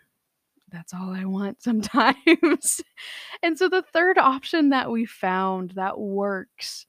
that's 0.72 0.94
all 0.94 1.12
I 1.12 1.26
want 1.26 1.62
sometimes. 1.62 2.82
and 3.44 3.58
so 3.58 3.70
the 3.70 3.82
third 3.82 4.18
option 4.18 4.70
that 4.70 4.92
we 4.92 5.06
found 5.06 5.72
that 5.72 6.00
works 6.00 6.86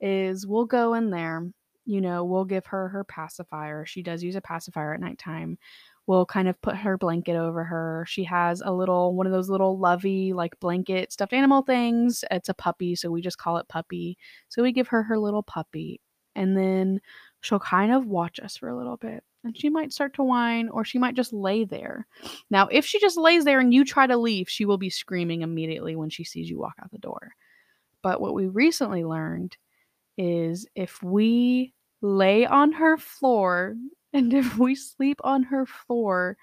is 0.00 0.46
we'll 0.46 0.64
go 0.64 0.94
in 0.94 1.10
there, 1.10 1.48
you 1.92 2.00
know, 2.00 2.24
we'll 2.24 2.44
give 2.44 2.66
her 2.66 2.88
her 2.88 3.04
pacifier. 3.04 3.84
She 3.86 4.02
does 4.02 4.22
use 4.22 4.36
a 4.36 4.40
pacifier 4.40 4.94
at 4.94 5.00
nighttime. 5.00 5.58
We'll 6.06 6.26
kind 6.26 6.48
of 6.48 6.60
put 6.62 6.76
her 6.76 6.98
blanket 6.98 7.36
over 7.36 7.62
her. 7.64 8.04
She 8.08 8.24
has 8.24 8.60
a 8.60 8.72
little, 8.72 9.14
one 9.14 9.26
of 9.26 9.32
those 9.32 9.48
little 9.48 9.78
lovey, 9.78 10.32
like 10.32 10.58
blanket 10.58 11.12
stuffed 11.12 11.32
animal 11.32 11.62
things. 11.62 12.24
It's 12.30 12.48
a 12.48 12.54
puppy, 12.54 12.96
so 12.96 13.10
we 13.10 13.20
just 13.20 13.38
call 13.38 13.58
it 13.58 13.68
puppy. 13.68 14.18
So 14.48 14.62
we 14.62 14.72
give 14.72 14.88
her 14.88 15.02
her 15.04 15.18
little 15.18 15.42
puppy. 15.42 16.00
And 16.34 16.56
then 16.56 17.00
she'll 17.40 17.60
kind 17.60 17.92
of 17.92 18.06
watch 18.06 18.40
us 18.40 18.56
for 18.56 18.68
a 18.68 18.76
little 18.76 18.96
bit 18.96 19.22
and 19.44 19.58
she 19.58 19.68
might 19.68 19.92
start 19.92 20.14
to 20.14 20.22
whine 20.22 20.68
or 20.68 20.84
she 20.84 20.98
might 20.98 21.16
just 21.16 21.32
lay 21.32 21.64
there. 21.64 22.06
Now, 22.50 22.68
if 22.68 22.84
she 22.84 23.00
just 23.00 23.16
lays 23.16 23.44
there 23.44 23.60
and 23.60 23.74
you 23.74 23.84
try 23.84 24.06
to 24.06 24.16
leave, 24.16 24.48
she 24.48 24.64
will 24.64 24.78
be 24.78 24.90
screaming 24.90 25.42
immediately 25.42 25.96
when 25.96 26.10
she 26.10 26.24
sees 26.24 26.48
you 26.48 26.58
walk 26.58 26.74
out 26.80 26.90
the 26.90 26.98
door. 26.98 27.32
But 28.02 28.20
what 28.20 28.34
we 28.34 28.46
recently 28.46 29.04
learned 29.04 29.56
is 30.16 30.66
if 30.74 31.02
we 31.02 31.72
lay 32.02 32.44
on 32.44 32.72
her 32.72 32.98
floor 32.98 33.76
and 34.12 34.34
if 34.34 34.58
we 34.58 34.74
sleep 34.74 35.20
on 35.24 35.44
her 35.44 35.64
floor, 35.66 36.36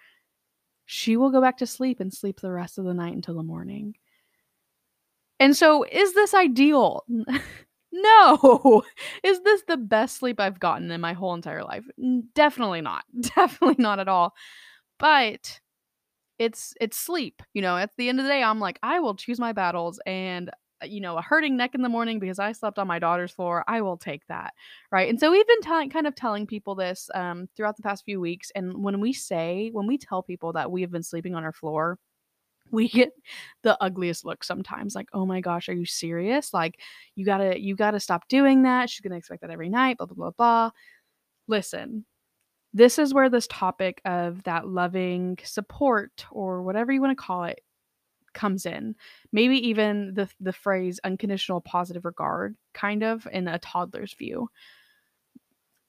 she 0.85 1.17
will 1.17 1.29
go 1.29 1.41
back 1.41 1.57
to 1.57 1.67
sleep 1.67 1.99
and 1.99 2.13
sleep 2.13 2.39
the 2.39 2.51
rest 2.51 2.77
of 2.77 2.85
the 2.85 2.93
night 2.93 3.13
until 3.13 3.35
the 3.35 3.43
morning. 3.43 3.95
And 5.39 5.55
so, 5.55 5.83
is 5.83 6.13
this 6.13 6.33
ideal? 6.33 7.05
No. 7.91 8.83
Is 9.23 9.41
this 9.41 9.63
the 9.67 9.77
best 9.77 10.17
sleep 10.17 10.39
I've 10.39 10.59
gotten 10.59 10.91
in 10.91 11.01
my 11.01 11.13
whole 11.13 11.33
entire 11.33 11.63
life? 11.63 11.85
Definitely 12.35 12.81
not. 12.81 13.03
Definitely 13.19 13.81
not 13.81 13.99
at 13.99 14.07
all. 14.07 14.35
But 14.99 15.59
it's 16.37 16.73
it's 16.79 16.97
sleep. 16.97 17.41
You 17.53 17.61
know, 17.61 17.77
at 17.77 17.91
the 17.97 18.09
end 18.09 18.19
of 18.19 18.25
the 18.25 18.31
day, 18.31 18.43
I'm 18.43 18.59
like, 18.59 18.79
I 18.83 18.99
will 18.99 19.15
choose 19.15 19.39
my 19.39 19.53
battles 19.53 19.99
and 20.05 20.49
you 20.83 21.01
know, 21.01 21.17
a 21.17 21.21
hurting 21.21 21.57
neck 21.57 21.75
in 21.75 21.81
the 21.81 21.89
morning 21.89 22.19
because 22.19 22.39
I 22.39 22.51
slept 22.51 22.79
on 22.79 22.87
my 22.87 22.99
daughter's 22.99 23.31
floor, 23.31 23.63
I 23.67 23.81
will 23.81 23.97
take 23.97 24.25
that. 24.27 24.53
Right. 24.91 25.09
And 25.09 25.19
so 25.19 25.31
we've 25.31 25.47
been 25.47 25.61
telling 25.61 25.89
kind 25.89 26.07
of 26.07 26.15
telling 26.15 26.47
people 26.47 26.75
this 26.75 27.09
um, 27.15 27.47
throughout 27.55 27.77
the 27.77 27.83
past 27.83 28.05
few 28.05 28.19
weeks. 28.19 28.51
And 28.55 28.83
when 28.83 28.99
we 28.99 29.13
say, 29.13 29.69
when 29.71 29.87
we 29.87 29.97
tell 29.97 30.23
people 30.23 30.53
that 30.53 30.71
we 30.71 30.81
have 30.81 30.91
been 30.91 31.03
sleeping 31.03 31.35
on 31.35 31.43
our 31.43 31.53
floor, 31.53 31.97
we 32.71 32.87
get 32.87 33.11
the 33.63 33.77
ugliest 33.81 34.25
look 34.25 34.43
sometimes 34.43 34.95
like 34.95 35.07
oh 35.13 35.25
my 35.25 35.41
gosh 35.41 35.69
are 35.69 35.73
you 35.73 35.85
serious 35.85 36.53
like 36.53 36.79
you 37.15 37.25
gotta 37.25 37.59
you 37.59 37.75
gotta 37.75 37.99
stop 37.99 38.27
doing 38.27 38.63
that 38.63 38.89
she's 38.89 39.01
gonna 39.01 39.15
expect 39.15 39.41
that 39.41 39.49
every 39.49 39.69
night 39.69 39.97
blah 39.97 40.05
blah 40.05 40.15
blah 40.15 40.31
blah 40.31 40.69
listen 41.47 42.05
this 42.73 42.99
is 42.99 43.13
where 43.13 43.29
this 43.29 43.47
topic 43.47 44.01
of 44.05 44.43
that 44.43 44.67
loving 44.67 45.37
support 45.43 46.25
or 46.31 46.61
whatever 46.61 46.91
you 46.91 47.01
want 47.01 47.17
to 47.17 47.23
call 47.23 47.45
it 47.45 47.61
comes 48.33 48.65
in 48.65 48.95
maybe 49.31 49.55
even 49.67 50.13
the 50.13 50.29
the 50.39 50.53
phrase 50.53 50.99
unconditional 51.03 51.61
positive 51.61 52.05
regard 52.05 52.55
kind 52.73 53.03
of 53.03 53.27
in 53.31 53.47
a 53.47 53.59
toddler's 53.59 54.13
view 54.13 54.49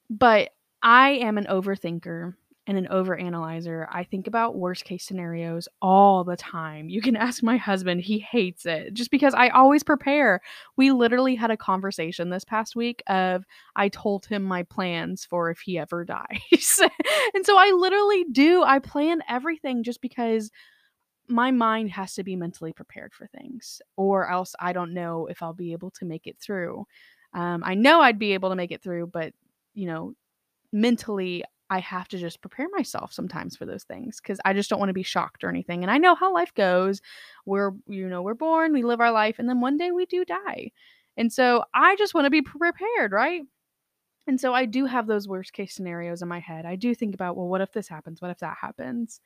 but 0.09 0.51
i 0.83 1.11
am 1.11 1.39
an 1.39 1.47
overthinker 1.47 2.35
and 2.71 2.79
an 2.79 2.87
overanalyzer. 2.87 3.87
I 3.91 4.05
think 4.05 4.29
about 4.29 4.57
worst 4.57 4.85
case 4.85 5.05
scenarios 5.05 5.69
all 5.83 6.23
the 6.23 6.37
time. 6.37 6.89
You 6.89 7.03
can 7.03 7.17
ask 7.27 7.43
my 7.43 7.57
husband, 7.57 8.01
he 8.01 8.21
hates 8.21 8.65
it 8.65 8.95
just 8.95 9.11
because 9.11 9.35
I 9.35 9.49
always 9.49 9.83
prepare. 9.83 10.41
We 10.77 10.93
literally 10.93 11.35
had 11.35 11.51
a 11.51 11.57
conversation 11.57 12.31
this 12.31 12.45
past 12.45 12.77
week 12.77 13.03
of 13.09 13.45
I 13.75 13.89
told 13.89 14.27
him 14.27 14.45
my 14.45 14.63
plans 14.63 15.25
for 15.25 15.51
if 15.51 15.59
he 15.59 15.79
ever 15.79 16.05
dies. 16.07 16.81
and 17.35 17.45
so 17.45 17.57
I 17.59 17.73
literally 17.77 18.25
do. 18.31 18.63
I 18.63 18.79
plan 18.79 19.21
everything 19.29 19.83
just 19.83 20.01
because 20.01 20.53
my 21.31 21.51
mind 21.51 21.91
has 21.91 22.15
to 22.15 22.25
be 22.25 22.37
mentally 22.37 22.73
prepared 22.73 23.15
for 23.15 23.27
things 23.27 23.81
or 23.97 24.29
else 24.29 24.55
I 24.59 24.73
don't 24.73 24.95
know 24.95 25.27
if 25.27 25.43
I'll 25.43 25.55
be 25.55 25.73
able 25.73 25.91
to 25.93 26.05
make 26.05 26.27
it 26.27 26.39
through. 26.39 26.87
Um, 27.33 27.63
I 27.65 27.75
know 27.75 28.01
I'd 28.01 28.19
be 28.19 28.35
able 28.35 28.51
to 28.51 28.57
make 28.57 28.73
it 28.73 28.83
through, 28.83 29.09
but 29.09 29.33
you 29.75 29.87
know, 29.87 30.15
mentally 30.73 31.45
I 31.71 31.79
have 31.79 32.09
to 32.09 32.19
just 32.19 32.41
prepare 32.41 32.67
myself 32.73 33.13
sometimes 33.13 33.57
for 33.57 33.65
those 33.65 33.85
things 33.85 34.21
because 34.21 34.41
I 34.45 34.53
just 34.53 34.69
don't 34.69 34.81
want 34.81 34.89
to 34.89 34.95
be 34.95 35.05
shocked 35.05 35.45
or 35.45 35.49
anything. 35.49 35.83
And 35.83 35.91
I 35.91 35.99
know 35.99 36.17
how 36.17 36.35
life 36.35 36.53
goes. 36.55 37.01
We're, 37.47 37.71
you 37.87 38.09
know, 38.09 38.23
we're 38.23 38.35
born, 38.35 38.73
we 38.73 38.83
live 38.83 39.01
our 39.01 39.13
life, 39.13 39.39
and 39.39 39.49
then 39.49 39.61
one 39.61 39.77
day 39.77 39.93
we 39.93 40.05
do 40.07 40.25
die. 40.25 40.73
And 41.17 41.33
so 41.33 41.65
I 41.73 41.95
just 41.97 42.13
want 42.13 42.25
to 42.25 42.31
be 42.31 42.43
prepared, 42.43 43.13
right? 43.13 43.43
And 44.27 44.41
so 44.41 44.53
I 44.53 44.65
do 44.67 44.87
have 44.87 45.07
those 45.07 45.29
worst 45.29 45.53
case 45.53 45.75
scenarios 45.75 46.23
in 46.23 46.29
my 46.29 46.41
head. 46.41 46.67
I 46.67 46.77
do 46.77 46.95
think 46.95 47.15
about, 47.15 47.37
well, 47.37 47.49
what 47.49 47.61
if 47.61 47.73
this 47.73 47.89
happens? 47.89 48.21
What 48.21 48.31
if 48.33 48.39
that 48.41 48.57
happens? 48.61 49.21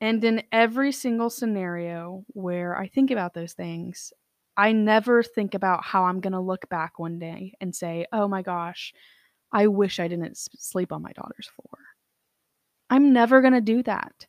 And 0.00 0.22
in 0.22 0.42
every 0.52 0.92
single 0.92 1.30
scenario 1.30 2.24
where 2.28 2.76
I 2.76 2.88
think 2.88 3.10
about 3.10 3.34
those 3.34 3.52
things, 3.52 4.12
I 4.56 4.72
never 4.72 5.22
think 5.22 5.54
about 5.54 5.84
how 5.84 6.04
I'm 6.04 6.20
going 6.20 6.32
to 6.32 6.40
look 6.40 6.68
back 6.68 6.98
one 6.98 7.18
day 7.18 7.54
and 7.60 7.74
say, 7.74 8.06
oh 8.12 8.28
my 8.28 8.42
gosh, 8.42 8.92
I 9.52 9.66
wish 9.66 9.98
I 9.98 10.08
didn't 10.08 10.36
sleep 10.36 10.92
on 10.92 11.02
my 11.02 11.12
daughter's 11.12 11.48
floor. 11.48 11.78
I'm 12.90 13.12
never 13.12 13.40
going 13.40 13.54
to 13.54 13.60
do 13.60 13.82
that. 13.84 14.26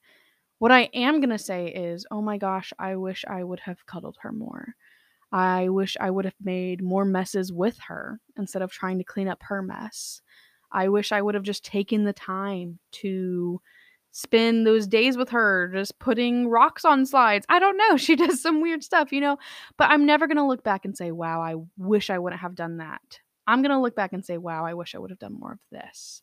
What 0.60 0.72
I 0.72 0.90
am 0.94 1.20
going 1.20 1.30
to 1.30 1.38
say 1.38 1.68
is, 1.68 2.06
oh 2.12 2.22
my 2.22 2.38
gosh, 2.38 2.74
I 2.78 2.96
wish 2.96 3.24
I 3.28 3.44
would 3.44 3.62
have 3.62 3.86
cuddled 3.86 4.18
her 4.22 4.32
more. 4.32 4.76
I 5.32 5.70
wish 5.70 5.96
I 6.00 6.10
would 6.10 6.26
have 6.26 6.36
made 6.42 6.84
more 6.84 7.06
messes 7.06 7.54
with 7.54 7.78
her 7.88 8.20
instead 8.38 8.62
of 8.62 8.72
trying 8.72 8.98
to 8.98 9.04
clean 9.04 9.28
up 9.28 9.42
her 9.44 9.62
mess. 9.62 10.22
I 10.72 10.90
wish 10.90 11.12
I 11.12 11.22
would 11.22 11.36
have 11.36 11.44
just 11.44 11.64
taken 11.64 12.04
the 12.04 12.14
time 12.14 12.80
to 12.94 13.62
spend 14.12 14.66
those 14.66 14.88
days 14.88 15.18
with 15.18 15.30
her 15.30 15.70
just 15.74 16.00
putting 16.00 16.48
rocks 16.48 16.84
on 16.86 17.06
slides. 17.06 17.46
I 17.50 17.60
don't 17.60 17.78
know. 17.78 17.98
She 17.98 18.16
does 18.16 18.42
some 18.42 18.62
weird 18.62 18.84
stuff, 18.84 19.12
you 19.12 19.22
know, 19.22 19.38
but 19.78 19.92
I'm 19.92 20.06
never 20.06 20.26
going 20.26 20.38
to 20.38 20.46
look 20.46 20.64
back 20.64 20.86
and 20.86 20.98
say, 20.98 21.12
wow, 21.12 21.42
I 21.42 21.56
wish 21.78 22.10
I 22.10 22.18
wouldn't 22.18 22.42
have 22.42 22.56
done 22.56 22.78
that. 22.78 23.20
I'm 23.46 23.62
going 23.62 23.72
to 23.72 23.80
look 23.80 23.96
back 23.96 24.14
and 24.14 24.26
say, 24.26 24.38
wow, 24.38 24.66
I 24.66 24.74
wish 24.74 24.96
I 24.96 25.00
would 25.00 25.10
have 25.12 25.20
done 25.20 25.38
more 25.40 25.54
of 25.54 25.60
this. 25.72 26.22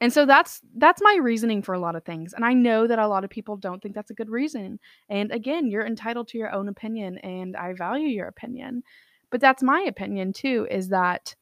And 0.00 0.12
so 0.12 0.26
that's 0.26 0.60
that's 0.76 1.00
my 1.02 1.18
reasoning 1.22 1.62
for 1.62 1.74
a 1.74 1.78
lot 1.78 1.96
of 1.96 2.04
things. 2.04 2.34
And 2.34 2.44
I 2.44 2.52
know 2.52 2.86
that 2.86 2.98
a 2.98 3.08
lot 3.08 3.24
of 3.24 3.30
people 3.30 3.56
don't 3.56 3.80
think 3.80 3.94
that's 3.94 4.10
a 4.10 4.14
good 4.14 4.28
reason. 4.28 4.78
And 5.08 5.30
again, 5.30 5.68
you're 5.68 5.86
entitled 5.86 6.28
to 6.28 6.38
your 6.38 6.52
own 6.52 6.68
opinion 6.68 7.18
and 7.18 7.56
I 7.56 7.72
value 7.72 8.08
your 8.08 8.26
opinion. 8.26 8.82
But 9.30 9.40
that's 9.40 9.62
my 9.62 9.80
opinion 9.80 10.32
too 10.32 10.66
is 10.70 10.88
that 10.88 11.34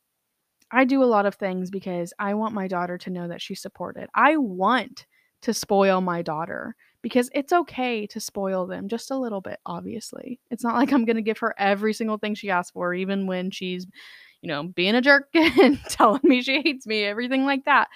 I 0.70 0.84
do 0.84 1.02
a 1.02 1.06
lot 1.06 1.26
of 1.26 1.34
things 1.34 1.70
because 1.70 2.12
I 2.18 2.34
want 2.34 2.54
my 2.54 2.68
daughter 2.68 2.96
to 2.98 3.10
know 3.10 3.28
that 3.28 3.42
she's 3.42 3.60
supported. 3.60 4.08
I 4.14 4.36
want 4.36 5.06
to 5.42 5.54
spoil 5.54 6.00
my 6.00 6.22
daughter 6.22 6.74
because 7.02 7.28
it's 7.34 7.52
okay 7.52 8.06
to 8.06 8.20
spoil 8.20 8.66
them 8.66 8.88
just 8.88 9.10
a 9.10 9.18
little 9.18 9.40
bit, 9.40 9.58
obviously. 9.66 10.40
It's 10.50 10.64
not 10.64 10.76
like 10.76 10.92
I'm 10.92 11.04
going 11.04 11.16
to 11.16 11.22
give 11.22 11.38
her 11.38 11.54
every 11.58 11.92
single 11.92 12.16
thing 12.16 12.34
she 12.34 12.50
asks 12.50 12.70
for, 12.70 12.94
even 12.94 13.26
when 13.26 13.50
she's, 13.50 13.86
you 14.40 14.48
know, 14.48 14.62
being 14.62 14.94
a 14.94 15.02
jerk 15.02 15.28
and 15.34 15.80
telling 15.88 16.20
me 16.22 16.42
she 16.42 16.62
hates 16.62 16.86
me, 16.86 17.04
everything 17.04 17.44
like 17.44 17.64
that. 17.64 17.88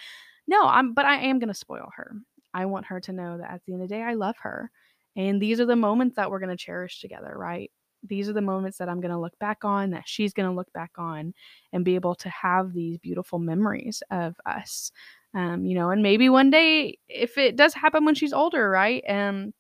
No, 0.49 0.67
I'm 0.67 0.93
but 0.93 1.05
I 1.05 1.21
am 1.23 1.39
going 1.39 1.49
to 1.49 1.55
spoil 1.55 1.89
her. 1.97 2.17
I 2.53 2.67
want 2.67 2.87
her 2.87 3.01
to 3.01 3.13
know 3.13 3.39
that 3.39 3.51
at 3.51 3.61
the 3.67 3.75
end 3.75 3.83
of 3.83 3.89
the 3.89 3.95
day 3.95 4.03
I 4.03 4.15
love 4.15 4.37
her. 4.43 4.71
And 5.15 5.41
these 5.41 5.61
are 5.61 5.67
the 5.67 5.77
moments 5.77 6.17
that 6.17 6.31
we're 6.31 6.41
going 6.41 6.57
to 6.57 6.63
cherish 6.63 7.01
together, 7.01 7.33
right? 7.37 7.71
These 8.03 8.29
are 8.29 8.33
the 8.35 8.41
moments 8.41 8.79
that 8.79 8.89
I'm 8.89 9.01
going 9.01 9.13
to 9.13 9.19
look 9.19 9.39
back 9.39 9.65
on, 9.65 9.91
that 9.91 10.05
she's 10.07 10.33
going 10.33 10.49
to 10.49 10.55
look 10.55 10.73
back 10.73 10.93
on, 10.99 11.33
and 11.73 11.85
be 11.85 11.95
able 11.95 12.15
to 12.17 12.29
have 12.29 12.73
these 12.73 12.99
beautiful 12.99 13.39
memories 13.39 14.03
of 14.11 14.37
us. 14.45 14.93
Um, 15.37 15.67
you 15.67 15.77
know, 15.77 15.91
and 15.91 16.03
maybe 16.03 16.31
one 16.31 16.51
day, 16.51 16.99
if 17.09 17.39
it 17.39 17.57
does 17.57 17.75
happen 17.75 18.07
when 18.07 18.17
she's 18.17 18.33
older, 18.33 18.71
right? 18.71 19.05
And 19.07 19.53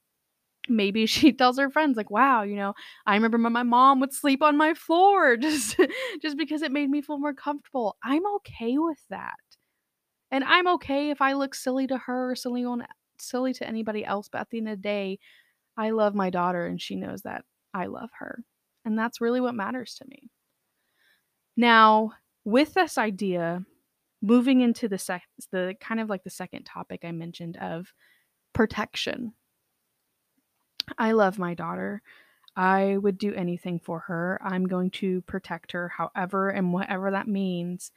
maybe 0.69 1.07
she 1.07 1.33
tells 1.33 1.59
her 1.59 1.71
friends 1.71 1.97
like 1.97 2.11
wow 2.11 2.43
you 2.43 2.57
know 2.57 2.75
i 3.07 3.15
remember 3.15 3.39
my 3.39 3.63
mom 3.63 4.01
would 4.01 4.13
sleep 4.13 4.43
on 4.43 4.57
my 4.57 4.75
floor 4.75 5.37
just 5.39 5.77
just 6.23 6.37
because 6.37 6.63
it 6.63 6.73
made 6.73 6.91
me 6.91 7.03
feel 7.03 7.19
more 7.19 7.35
comfortable 7.35 7.97
i'm 8.05 8.23
okay 8.37 8.79
with 8.79 8.99
that 9.11 9.35
and 10.31 10.45
i'm 10.45 10.67
okay 10.69 11.11
if 11.11 11.21
i 11.21 11.33
look 11.33 11.55
silly 11.55 11.87
to 11.87 11.99
her 11.99 12.33
or 12.33 12.37
silly 12.37 12.65
on 12.65 12.87
silly 13.19 13.53
to 13.55 13.67
anybody 13.67 14.05
else 14.05 14.29
but 14.31 14.41
at 14.43 14.51
the 14.51 14.59
end 14.59 14.69
of 14.69 14.79
the 14.79 14.83
day 14.83 15.19
i 15.77 15.91
love 15.91 16.15
my 16.15 16.31
daughter 16.31 16.67
and 16.67 16.81
she 16.81 16.97
knows 16.97 17.23
that 17.23 17.45
i 17.75 17.87
love 17.87 18.11
her 18.19 18.43
and 18.85 18.99
that's 18.99 19.21
really 19.21 19.41
what 19.41 19.55
matters 19.55 19.95
to 19.95 20.05
me 20.09 20.31
now 21.57 22.13
with 22.45 22.75
this 22.75 22.99
idea 22.99 23.65
moving 24.23 24.61
into 24.61 24.89
the 24.89 24.99
sec 24.99 25.23
the 25.53 25.75
kind 25.81 26.01
of 26.01 26.09
like 26.09 26.25
the 26.25 26.31
second 26.31 26.65
topic 26.65 27.01
i 27.05 27.13
mentioned 27.13 27.57
of 27.59 27.93
protection 28.53 29.33
I 30.99 31.13
love 31.13 31.39
my 31.39 31.55
daughter. 31.55 32.03
I 32.57 32.97
would 32.97 33.19
do 33.19 33.35
anything 33.35 33.79
for 33.79 34.01
her. 34.01 34.39
I'm 34.43 34.67
going 34.67 34.91
to 34.93 35.21
protect 35.23 35.73
her 35.73 35.89
however 35.89 36.49
and 36.49 36.73
whatever 36.73 37.11
that 37.11 37.29
means. 37.29 37.93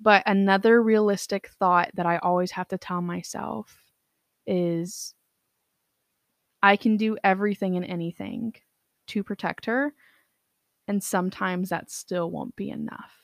But 0.00 0.22
another 0.26 0.82
realistic 0.82 1.48
thought 1.58 1.90
that 1.94 2.06
I 2.06 2.18
always 2.18 2.52
have 2.52 2.68
to 2.68 2.78
tell 2.78 3.02
myself 3.02 3.76
is 4.46 5.14
I 6.62 6.76
can 6.76 6.96
do 6.96 7.18
everything 7.22 7.76
and 7.76 7.84
anything 7.84 8.54
to 9.08 9.22
protect 9.22 9.66
her. 9.66 9.92
And 10.88 11.02
sometimes 11.02 11.68
that 11.68 11.90
still 11.90 12.30
won't 12.30 12.56
be 12.56 12.70
enough. 12.70 13.21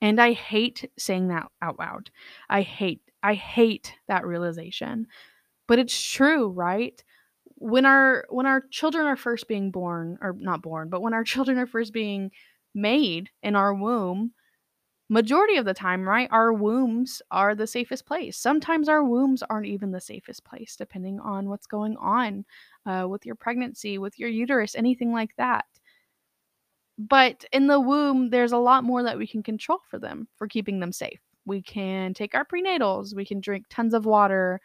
And 0.00 0.20
I 0.20 0.32
hate 0.32 0.90
saying 0.98 1.28
that 1.28 1.50
out 1.60 1.78
loud. 1.78 2.10
I 2.48 2.62
hate, 2.62 3.00
I 3.22 3.34
hate 3.34 3.94
that 4.06 4.26
realization. 4.26 5.06
But 5.68 5.78
it's 5.78 6.00
true, 6.02 6.48
right? 6.50 7.02
When 7.56 7.86
our 7.86 8.26
when 8.30 8.46
our 8.46 8.62
children 8.70 9.06
are 9.06 9.16
first 9.16 9.48
being 9.48 9.70
born, 9.70 10.18
or 10.22 10.34
not 10.38 10.62
born, 10.62 10.88
but 10.90 11.02
when 11.02 11.14
our 11.14 11.24
children 11.34 11.58
are 11.58 11.66
first 11.66 11.92
being 11.92 12.30
made 12.74 13.30
in 13.42 13.56
our 13.56 13.74
womb, 13.74 14.32
majority 15.08 15.56
of 15.56 15.64
the 15.64 15.74
time, 15.74 16.08
right, 16.08 16.28
our 16.32 16.52
wombs 16.52 17.22
are 17.30 17.54
the 17.54 17.66
safest 17.66 18.06
place. 18.06 18.36
Sometimes 18.36 18.88
our 18.88 19.04
wombs 19.04 19.42
aren't 19.42 19.66
even 19.66 19.90
the 19.92 20.00
safest 20.00 20.44
place, 20.44 20.76
depending 20.76 21.20
on 21.20 21.48
what's 21.48 21.66
going 21.66 21.96
on 21.98 22.44
uh, 22.86 23.06
with 23.08 23.26
your 23.26 23.34
pregnancy, 23.34 23.98
with 23.98 24.18
your 24.18 24.28
uterus, 24.30 24.74
anything 24.74 25.12
like 25.12 25.34
that. 25.36 25.66
But 26.98 27.44
in 27.52 27.68
the 27.68 27.80
womb, 27.80 28.30
there's 28.30 28.52
a 28.52 28.58
lot 28.58 28.82
more 28.82 29.04
that 29.04 29.18
we 29.18 29.26
can 29.26 29.42
control 29.42 29.78
for 29.88 29.98
them 29.98 30.26
for 30.36 30.48
keeping 30.48 30.80
them 30.80 30.92
safe. 30.92 31.20
We 31.46 31.62
can 31.62 32.12
take 32.12 32.34
our 32.34 32.44
prenatals, 32.44 33.14
we 33.14 33.24
can 33.24 33.40
drink 33.40 33.66
tons 33.70 33.94
of 33.94 34.04
water, 34.04 34.60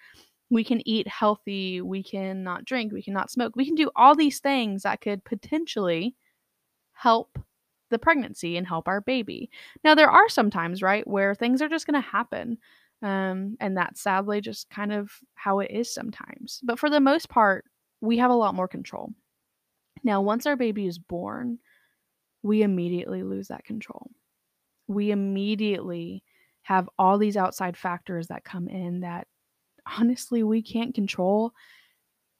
we 0.50 0.63
can 0.63 0.86
eat 0.88 1.08
healthy, 1.08 1.82
we 1.82 2.04
can 2.04 2.44
not 2.44 2.66
drink, 2.66 2.92
we 2.92 3.04
can 3.04 3.13
not 3.13 3.32
smoke. 3.32 3.56
We 3.56 3.66
can 3.66 3.75
do 3.75 3.92
all 3.96 4.16
these 4.16 4.40
things 4.40 4.84
that 4.84 5.02
could 5.02 5.24
potentially 5.24 6.16
help 6.94 7.38
the 7.90 8.00
pregnancy 8.00 8.58
and 8.58 8.68
help 8.68 8.88
our 8.88 9.02
baby. 9.02 9.50
Now, 9.84 9.96
there 9.96 10.10
are 10.10 10.28
some 10.28 10.50
times, 10.50 10.82
right, 10.82 11.06
where 11.08 11.36
things 11.36 11.62
are 11.62 11.70
just 11.70 11.86
going 11.86 12.02
to 12.02 12.08
happen. 12.08 12.58
Um, 13.02 13.58
and 13.60 13.78
that's 13.78 14.02
sadly 14.02 14.42
just 14.42 14.70
kind 14.70 14.92
of 14.92 15.12
how 15.36 15.60
it 15.60 15.70
is 15.72 15.94
sometimes. 15.94 16.62
But 16.63 16.80
for 16.80 16.90
the 16.90 17.00
most 17.00 17.30
part, 17.30 17.66
we 18.02 18.18
have 18.18 18.32
a 18.32 18.36
lot 18.36 18.56
more 18.56 18.68
control. 18.68 19.12
Now, 20.04 20.22
once 20.22 20.46
our 20.46 20.56
baby 20.56 20.88
is 20.88 20.98
born, 20.98 21.60
we 22.43 22.62
immediately 22.62 23.23
lose 23.23 23.47
that 23.47 23.63
control. 23.63 24.12
We 24.88 25.12
immediately 25.12 26.23
have 26.63 26.89
all 27.00 27.17
these 27.17 27.38
outside 27.38 27.75
factors 27.75 28.27
that 28.27 28.43
come 28.43 28.67
in 28.67 29.01
that 29.01 29.27
honestly 29.97 30.43
we 30.43 30.62
can't 30.62 30.95
control 30.95 31.53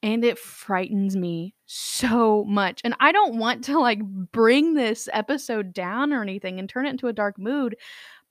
and 0.02 0.22
it 0.22 0.38
frightens 0.38 1.16
me 1.16 1.54
so 1.64 2.44
much. 2.44 2.82
And 2.84 2.94
I 3.00 3.10
don't 3.10 3.38
want 3.38 3.64
to 3.64 3.78
like 3.78 4.02
bring 4.04 4.74
this 4.74 5.08
episode 5.12 5.72
down 5.72 6.12
or 6.12 6.22
anything 6.22 6.58
and 6.58 6.68
turn 6.68 6.86
it 6.86 6.90
into 6.90 7.08
a 7.08 7.12
dark 7.12 7.38
mood, 7.38 7.76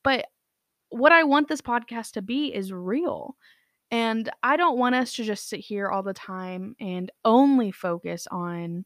but 0.04 0.28
what 0.90 1.12
I 1.12 1.24
want 1.24 1.48
this 1.48 1.62
podcast 1.62 2.12
to 2.14 2.22
be 2.22 2.54
is 2.54 2.72
real. 2.72 3.36
And 3.90 4.30
I 4.44 4.58
don't 4.58 4.78
want 4.78 4.94
us 4.94 5.14
to 5.14 5.24
just 5.24 5.50
sit 5.50 5.60
here 5.60 5.90
all 5.90 6.04
the 6.04 6.14
time 6.14 6.76
and 6.80 7.12
only 7.26 7.72
focus 7.72 8.28
on, 8.30 8.86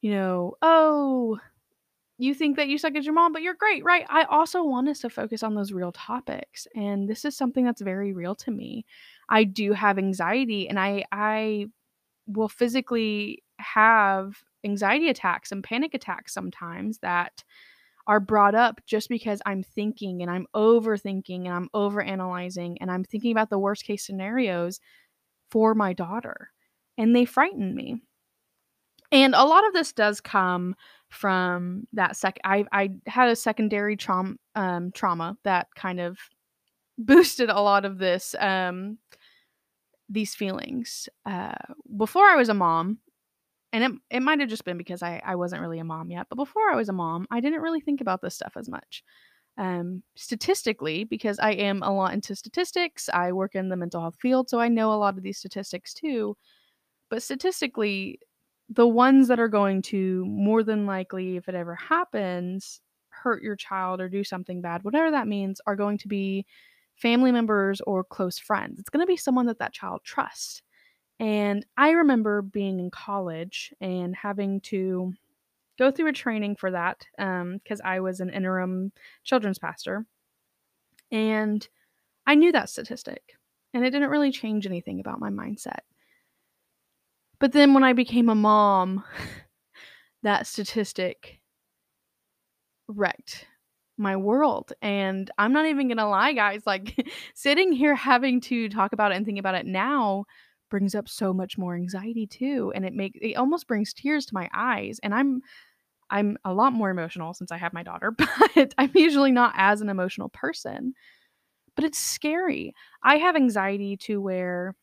you 0.00 0.12
know, 0.12 0.54
oh, 0.62 1.40
you 2.20 2.34
think 2.34 2.56
that 2.56 2.68
you 2.68 2.78
suck 2.78 2.96
as 2.96 3.06
your 3.06 3.14
mom, 3.14 3.32
but 3.32 3.42
you're 3.42 3.54
great, 3.54 3.84
right? 3.84 4.04
I 4.08 4.24
also 4.24 4.62
want 4.62 4.88
us 4.88 5.00
to 5.00 5.10
focus 5.10 5.42
on 5.42 5.54
those 5.54 5.72
real 5.72 5.92
topics. 5.92 6.66
And 6.74 7.08
this 7.08 7.24
is 7.24 7.36
something 7.36 7.64
that's 7.64 7.80
very 7.80 8.12
real 8.12 8.34
to 8.36 8.50
me. 8.50 8.84
I 9.28 9.44
do 9.44 9.72
have 9.72 9.98
anxiety 9.98 10.68
and 10.68 10.78
I 10.78 11.04
I 11.10 11.66
will 12.26 12.48
physically 12.48 13.42
have 13.58 14.42
anxiety 14.64 15.08
attacks 15.08 15.50
and 15.50 15.64
panic 15.64 15.94
attacks 15.94 16.34
sometimes 16.34 16.98
that 16.98 17.42
are 18.06 18.20
brought 18.20 18.54
up 18.54 18.80
just 18.86 19.08
because 19.08 19.40
I'm 19.46 19.62
thinking 19.62 20.20
and 20.20 20.30
I'm 20.30 20.46
overthinking 20.54 21.46
and 21.46 21.54
I'm 21.54 21.68
overanalyzing 21.74 22.76
and 22.80 22.90
I'm 22.90 23.04
thinking 23.04 23.32
about 23.32 23.50
the 23.50 23.58
worst 23.58 23.84
case 23.84 24.04
scenarios 24.04 24.80
for 25.50 25.74
my 25.74 25.92
daughter. 25.92 26.50
And 26.98 27.14
they 27.14 27.24
frighten 27.24 27.74
me. 27.74 28.02
And 29.12 29.34
a 29.34 29.44
lot 29.44 29.66
of 29.66 29.72
this 29.72 29.92
does 29.92 30.20
come 30.20 30.74
from 31.10 31.86
that 31.92 32.16
sec 32.16 32.38
I 32.44 32.64
I 32.72 32.90
had 33.06 33.28
a 33.30 33.36
secondary 33.36 33.96
trauma 33.96 34.34
um, 34.54 34.92
trauma 34.92 35.36
that 35.44 35.68
kind 35.76 36.00
of 36.00 36.18
boosted 36.98 37.50
a 37.50 37.60
lot 37.60 37.84
of 37.84 37.98
this 37.98 38.34
um 38.40 38.98
these 40.08 40.34
feelings. 40.34 41.08
Uh 41.24 41.52
before 41.96 42.26
I 42.26 42.36
was 42.36 42.48
a 42.48 42.54
mom, 42.54 42.98
and 43.72 43.84
it 43.84 43.92
it 44.18 44.20
might 44.22 44.40
have 44.40 44.48
just 44.50 44.64
been 44.64 44.78
because 44.78 45.02
I 45.02 45.22
I 45.24 45.36
wasn't 45.36 45.62
really 45.62 45.78
a 45.80 45.84
mom 45.84 46.10
yet, 46.10 46.28
but 46.30 46.36
before 46.36 46.70
I 46.70 46.76
was 46.76 46.88
a 46.88 46.94
mom, 46.94 47.26
I 47.30 47.40
didn't 47.40 47.62
really 47.62 47.80
think 47.80 48.00
about 48.00 48.22
this 48.22 48.34
stuff 48.36 48.54
as 48.56 48.68
much. 48.68 49.04
Um 49.58 50.02
statistically 50.16 51.04
because 51.04 51.38
I 51.40 51.52
am 51.52 51.82
a 51.84 51.92
lot 51.94 52.14
into 52.14 52.36
statistics, 52.36 53.08
I 53.12 53.32
work 53.32 53.54
in 53.56 53.70
the 53.70 53.76
mental 53.78 54.00
health 54.02 54.18
field, 54.20 54.50
so 54.50 54.60
I 54.60 54.68
know 54.68 54.92
a 54.92 54.96
lot 54.96 55.18
of 55.18 55.24
these 55.24 55.38
statistics 55.38 55.94
too. 55.94 56.36
But 57.10 57.22
statistically, 57.22 58.20
the 58.70 58.86
ones 58.86 59.28
that 59.28 59.40
are 59.40 59.48
going 59.48 59.82
to 59.82 60.24
more 60.26 60.62
than 60.62 60.86
likely, 60.86 61.36
if 61.36 61.48
it 61.48 61.54
ever 61.54 61.74
happens, 61.74 62.80
hurt 63.08 63.42
your 63.42 63.56
child 63.56 64.00
or 64.00 64.08
do 64.08 64.22
something 64.22 64.60
bad, 64.60 64.84
whatever 64.84 65.10
that 65.10 65.28
means, 65.28 65.60
are 65.66 65.76
going 65.76 65.98
to 65.98 66.08
be 66.08 66.46
family 66.94 67.32
members 67.32 67.80
or 67.82 68.04
close 68.04 68.38
friends. 68.38 68.78
It's 68.78 68.90
going 68.90 69.04
to 69.04 69.10
be 69.10 69.16
someone 69.16 69.46
that 69.46 69.58
that 69.58 69.72
child 69.72 70.02
trusts. 70.04 70.62
And 71.18 71.66
I 71.76 71.90
remember 71.90 72.42
being 72.42 72.78
in 72.78 72.90
college 72.90 73.74
and 73.80 74.14
having 74.14 74.60
to 74.62 75.12
go 75.78 75.90
through 75.90 76.08
a 76.08 76.12
training 76.12 76.56
for 76.56 76.70
that 76.70 77.04
because 77.16 77.80
um, 77.80 77.86
I 77.86 78.00
was 78.00 78.20
an 78.20 78.30
interim 78.30 78.92
children's 79.24 79.58
pastor. 79.58 80.06
And 81.10 81.66
I 82.26 82.36
knew 82.36 82.52
that 82.52 82.70
statistic, 82.70 83.34
and 83.74 83.84
it 83.84 83.90
didn't 83.90 84.10
really 84.10 84.30
change 84.30 84.66
anything 84.66 85.00
about 85.00 85.18
my 85.18 85.30
mindset. 85.30 85.80
But 87.40 87.52
then 87.52 87.74
when 87.74 87.82
I 87.82 87.94
became 87.94 88.28
a 88.28 88.34
mom, 88.34 89.02
that 90.22 90.46
statistic 90.46 91.40
wrecked 92.86 93.46
my 93.96 94.16
world. 94.16 94.72
And 94.82 95.30
I'm 95.38 95.52
not 95.52 95.66
even 95.66 95.88
going 95.88 95.98
to 95.98 96.06
lie, 96.06 96.32
guys. 96.32 96.62
Like 96.66 96.96
sitting 97.34 97.72
here 97.72 97.94
having 97.94 98.40
to 98.42 98.68
talk 98.68 98.92
about 98.92 99.12
it 99.12 99.16
and 99.16 99.24
thinking 99.24 99.38
about 99.40 99.54
it 99.54 99.66
now 99.66 100.24
brings 100.70 100.94
up 100.94 101.08
so 101.08 101.32
much 101.32 101.58
more 101.58 101.74
anxiety 101.74 102.26
too. 102.26 102.72
And 102.74 102.84
it 102.84 102.94
makes 102.94 103.18
it 103.20 103.34
almost 103.34 103.66
brings 103.66 103.92
tears 103.92 104.26
to 104.26 104.34
my 104.34 104.48
eyes. 104.54 105.00
And 105.02 105.14
I'm 105.14 105.42
I'm 106.10 106.36
a 106.44 106.52
lot 106.52 106.72
more 106.72 106.90
emotional 106.90 107.34
since 107.34 107.52
I 107.52 107.56
have 107.56 107.72
my 107.72 107.82
daughter, 107.82 108.10
but 108.56 108.74
I'm 108.78 108.90
usually 108.94 109.32
not 109.32 109.54
as 109.56 109.80
an 109.80 109.88
emotional 109.88 110.28
person. 110.28 110.94
But 111.76 111.84
it's 111.84 111.98
scary. 111.98 112.74
I 113.02 113.16
have 113.16 113.36
anxiety 113.36 113.96
to 113.98 114.20
where 114.20 114.74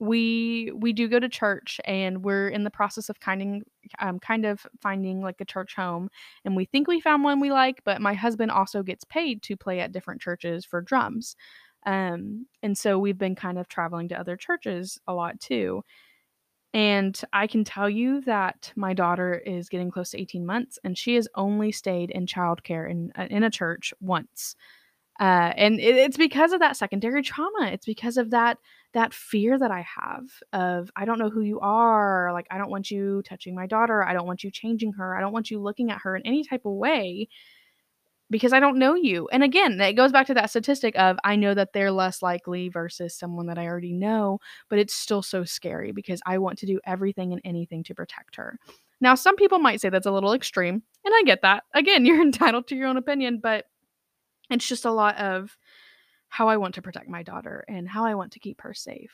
we 0.00 0.72
we 0.74 0.92
do 0.92 1.08
go 1.08 1.20
to 1.20 1.28
church 1.28 1.80
and 1.84 2.24
we're 2.24 2.48
in 2.48 2.64
the 2.64 2.70
process 2.70 3.08
of 3.08 3.20
kind 3.20 3.42
of 3.42 3.62
um, 4.00 4.18
kind 4.18 4.44
of 4.44 4.66
finding 4.80 5.20
like 5.20 5.40
a 5.40 5.44
church 5.44 5.74
home 5.76 6.08
and 6.44 6.56
we 6.56 6.64
think 6.64 6.88
we 6.88 7.00
found 7.00 7.22
one 7.22 7.40
we 7.40 7.52
like 7.52 7.80
but 7.84 8.00
my 8.00 8.14
husband 8.14 8.50
also 8.50 8.82
gets 8.82 9.04
paid 9.04 9.42
to 9.42 9.56
play 9.56 9.80
at 9.80 9.92
different 9.92 10.20
churches 10.20 10.64
for 10.64 10.80
drums 10.80 11.36
um, 11.86 12.46
and 12.62 12.76
so 12.76 12.98
we've 12.98 13.18
been 13.18 13.36
kind 13.36 13.58
of 13.58 13.68
traveling 13.68 14.08
to 14.08 14.18
other 14.18 14.36
churches 14.36 14.98
a 15.06 15.14
lot 15.14 15.38
too 15.38 15.82
and 16.72 17.20
i 17.32 17.46
can 17.46 17.62
tell 17.62 17.88
you 17.88 18.20
that 18.22 18.72
my 18.74 18.94
daughter 18.94 19.34
is 19.34 19.68
getting 19.68 19.92
close 19.92 20.10
to 20.10 20.20
18 20.20 20.44
months 20.44 20.76
and 20.82 20.98
she 20.98 21.14
has 21.14 21.28
only 21.36 21.70
stayed 21.70 22.10
in 22.10 22.26
childcare 22.26 22.90
in, 22.90 23.12
uh, 23.16 23.28
in 23.30 23.44
a 23.44 23.50
church 23.50 23.94
once 24.00 24.56
uh, 25.20 25.52
and 25.56 25.78
it, 25.78 25.94
it's 25.94 26.16
because 26.16 26.50
of 26.52 26.58
that 26.58 26.76
secondary 26.76 27.22
trauma 27.22 27.68
it's 27.70 27.86
because 27.86 28.16
of 28.16 28.30
that 28.30 28.58
that 28.94 29.12
fear 29.12 29.58
that 29.58 29.70
I 29.70 29.84
have 30.00 30.24
of 30.52 30.90
I 30.96 31.04
don't 31.04 31.18
know 31.18 31.30
who 31.30 31.42
you 31.42 31.60
are, 31.60 32.32
like 32.32 32.46
I 32.50 32.58
don't 32.58 32.70
want 32.70 32.90
you 32.90 33.22
touching 33.22 33.54
my 33.54 33.66
daughter, 33.66 34.02
I 34.02 34.12
don't 34.12 34.26
want 34.26 34.42
you 34.42 34.50
changing 34.50 34.92
her, 34.94 35.16
I 35.16 35.20
don't 35.20 35.32
want 35.32 35.50
you 35.50 35.60
looking 35.60 35.90
at 35.90 36.00
her 36.02 36.16
in 36.16 36.26
any 36.26 36.44
type 36.44 36.64
of 36.64 36.72
way 36.72 37.28
because 38.30 38.52
I 38.52 38.60
don't 38.60 38.78
know 38.78 38.94
you. 38.94 39.28
And 39.28 39.42
again, 39.42 39.80
it 39.80 39.92
goes 39.92 40.12
back 40.12 40.26
to 40.28 40.34
that 40.34 40.50
statistic 40.50 40.96
of 40.96 41.18
I 41.24 41.36
know 41.36 41.54
that 41.54 41.72
they're 41.72 41.92
less 41.92 42.22
likely 42.22 42.68
versus 42.68 43.16
someone 43.16 43.46
that 43.46 43.58
I 43.58 43.66
already 43.66 43.92
know, 43.92 44.38
but 44.70 44.78
it's 44.78 44.94
still 44.94 45.22
so 45.22 45.44
scary 45.44 45.92
because 45.92 46.20
I 46.24 46.38
want 46.38 46.58
to 46.58 46.66
do 46.66 46.80
everything 46.86 47.32
and 47.32 47.42
anything 47.44 47.84
to 47.84 47.94
protect 47.94 48.36
her. 48.36 48.58
Now, 49.00 49.14
some 49.14 49.36
people 49.36 49.58
might 49.58 49.80
say 49.80 49.90
that's 49.90 50.06
a 50.06 50.12
little 50.12 50.32
extreme, 50.32 50.82
and 51.04 51.14
I 51.14 51.22
get 51.24 51.42
that. 51.42 51.64
Again, 51.74 52.06
you're 52.06 52.22
entitled 52.22 52.68
to 52.68 52.76
your 52.76 52.88
own 52.88 52.96
opinion, 52.96 53.40
but 53.42 53.66
it's 54.50 54.68
just 54.68 54.84
a 54.84 54.92
lot 54.92 55.16
of 55.18 55.56
how 56.34 56.48
I 56.48 56.56
want 56.56 56.74
to 56.74 56.82
protect 56.82 57.08
my 57.08 57.22
daughter 57.22 57.64
and 57.68 57.88
how 57.88 58.04
I 58.04 58.16
want 58.16 58.32
to 58.32 58.40
keep 58.40 58.60
her 58.62 58.74
safe. 58.74 59.12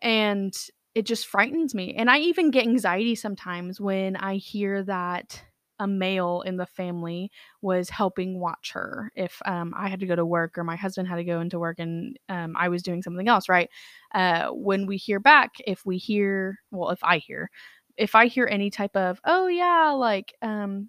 And 0.00 0.56
it 0.94 1.04
just 1.04 1.26
frightens 1.26 1.74
me. 1.74 1.96
And 1.98 2.10
I 2.10 2.20
even 2.20 2.50
get 2.50 2.66
anxiety 2.66 3.14
sometimes 3.14 3.78
when 3.78 4.16
I 4.16 4.36
hear 4.36 4.82
that 4.84 5.42
a 5.78 5.86
male 5.86 6.40
in 6.46 6.56
the 6.56 6.64
family 6.64 7.30
was 7.60 7.90
helping 7.90 8.40
watch 8.40 8.70
her 8.72 9.12
if 9.16 9.38
um, 9.44 9.74
I 9.76 9.90
had 9.90 10.00
to 10.00 10.06
go 10.06 10.16
to 10.16 10.24
work 10.24 10.56
or 10.56 10.64
my 10.64 10.76
husband 10.76 11.08
had 11.08 11.16
to 11.16 11.24
go 11.24 11.42
into 11.42 11.58
work 11.58 11.78
and 11.78 12.18
um, 12.30 12.54
I 12.56 12.70
was 12.70 12.82
doing 12.82 13.02
something 13.02 13.28
else, 13.28 13.46
right? 13.46 13.68
Uh, 14.14 14.48
when 14.48 14.86
we 14.86 14.96
hear 14.96 15.20
back, 15.20 15.56
if 15.66 15.84
we 15.84 15.98
hear, 15.98 16.58
well, 16.70 16.88
if 16.88 17.04
I 17.04 17.18
hear, 17.18 17.50
if 17.98 18.14
I 18.14 18.28
hear 18.28 18.48
any 18.50 18.70
type 18.70 18.96
of, 18.96 19.20
oh 19.26 19.46
yeah, 19.46 19.90
like 19.90 20.32
um, 20.40 20.88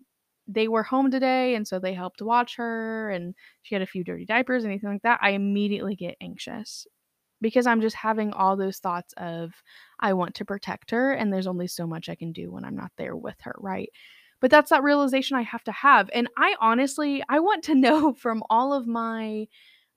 they 0.49 0.67
were 0.67 0.83
home 0.83 1.11
today 1.11 1.55
and 1.55 1.67
so 1.67 1.79
they 1.79 1.93
helped 1.93 2.21
watch 2.21 2.55
her 2.57 3.09
and 3.11 3.35
she 3.61 3.75
had 3.75 3.81
a 3.83 3.87
few 3.87 4.03
dirty 4.03 4.25
diapers, 4.25 4.65
anything 4.65 4.89
like 4.89 5.03
that, 5.03 5.19
I 5.21 5.31
immediately 5.31 5.95
get 5.95 6.17
anxious 6.21 6.87
because 7.41 7.67
I'm 7.67 7.81
just 7.81 7.95
having 7.95 8.33
all 8.33 8.57
those 8.57 8.79
thoughts 8.79 9.13
of 9.17 9.51
I 9.99 10.13
want 10.13 10.35
to 10.35 10.45
protect 10.45 10.91
her 10.91 11.13
and 11.13 11.31
there's 11.31 11.47
only 11.47 11.67
so 11.67 11.87
much 11.87 12.09
I 12.09 12.15
can 12.15 12.33
do 12.33 12.51
when 12.51 12.65
I'm 12.65 12.75
not 12.75 12.91
there 12.97 13.15
with 13.15 13.37
her, 13.41 13.55
right? 13.59 13.89
But 14.41 14.51
that's 14.51 14.69
that 14.71 14.83
realization 14.83 15.37
I 15.37 15.41
have 15.43 15.63
to 15.65 15.71
have. 15.71 16.09
And 16.13 16.29
I 16.37 16.55
honestly 16.59 17.23
I 17.29 17.39
want 17.39 17.63
to 17.65 17.75
know 17.75 18.13
from 18.13 18.43
all 18.49 18.73
of 18.73 18.87
my 18.87 19.47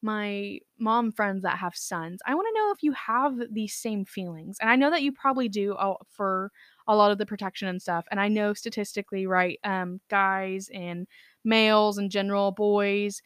my 0.04 0.58
mom 0.78 1.12
friends 1.12 1.42
that 1.42 1.58
have 1.58 1.76
sons. 1.76 2.20
I 2.26 2.34
want 2.34 2.48
to 2.52 2.60
know 2.60 2.72
if 2.72 2.82
you 2.82 2.92
have 2.92 3.34
these 3.52 3.74
same 3.74 4.04
feelings. 4.04 4.56
And 4.60 4.68
I 4.68 4.76
know 4.76 4.90
that 4.90 5.02
you 5.02 5.12
probably 5.12 5.48
do 5.48 5.74
uh, 5.74 5.94
for 6.10 6.50
a 6.88 6.96
lot 6.96 7.10
of 7.10 7.18
the 7.18 7.26
protection 7.26 7.68
and 7.68 7.80
stuff. 7.80 8.04
And 8.10 8.20
I 8.20 8.28
know 8.28 8.54
statistically, 8.54 9.26
right, 9.26 9.58
um 9.64 10.00
guys 10.10 10.70
and 10.72 11.06
males 11.44 11.98
in 11.98 12.10
general, 12.10 12.52
boys, 12.52 13.22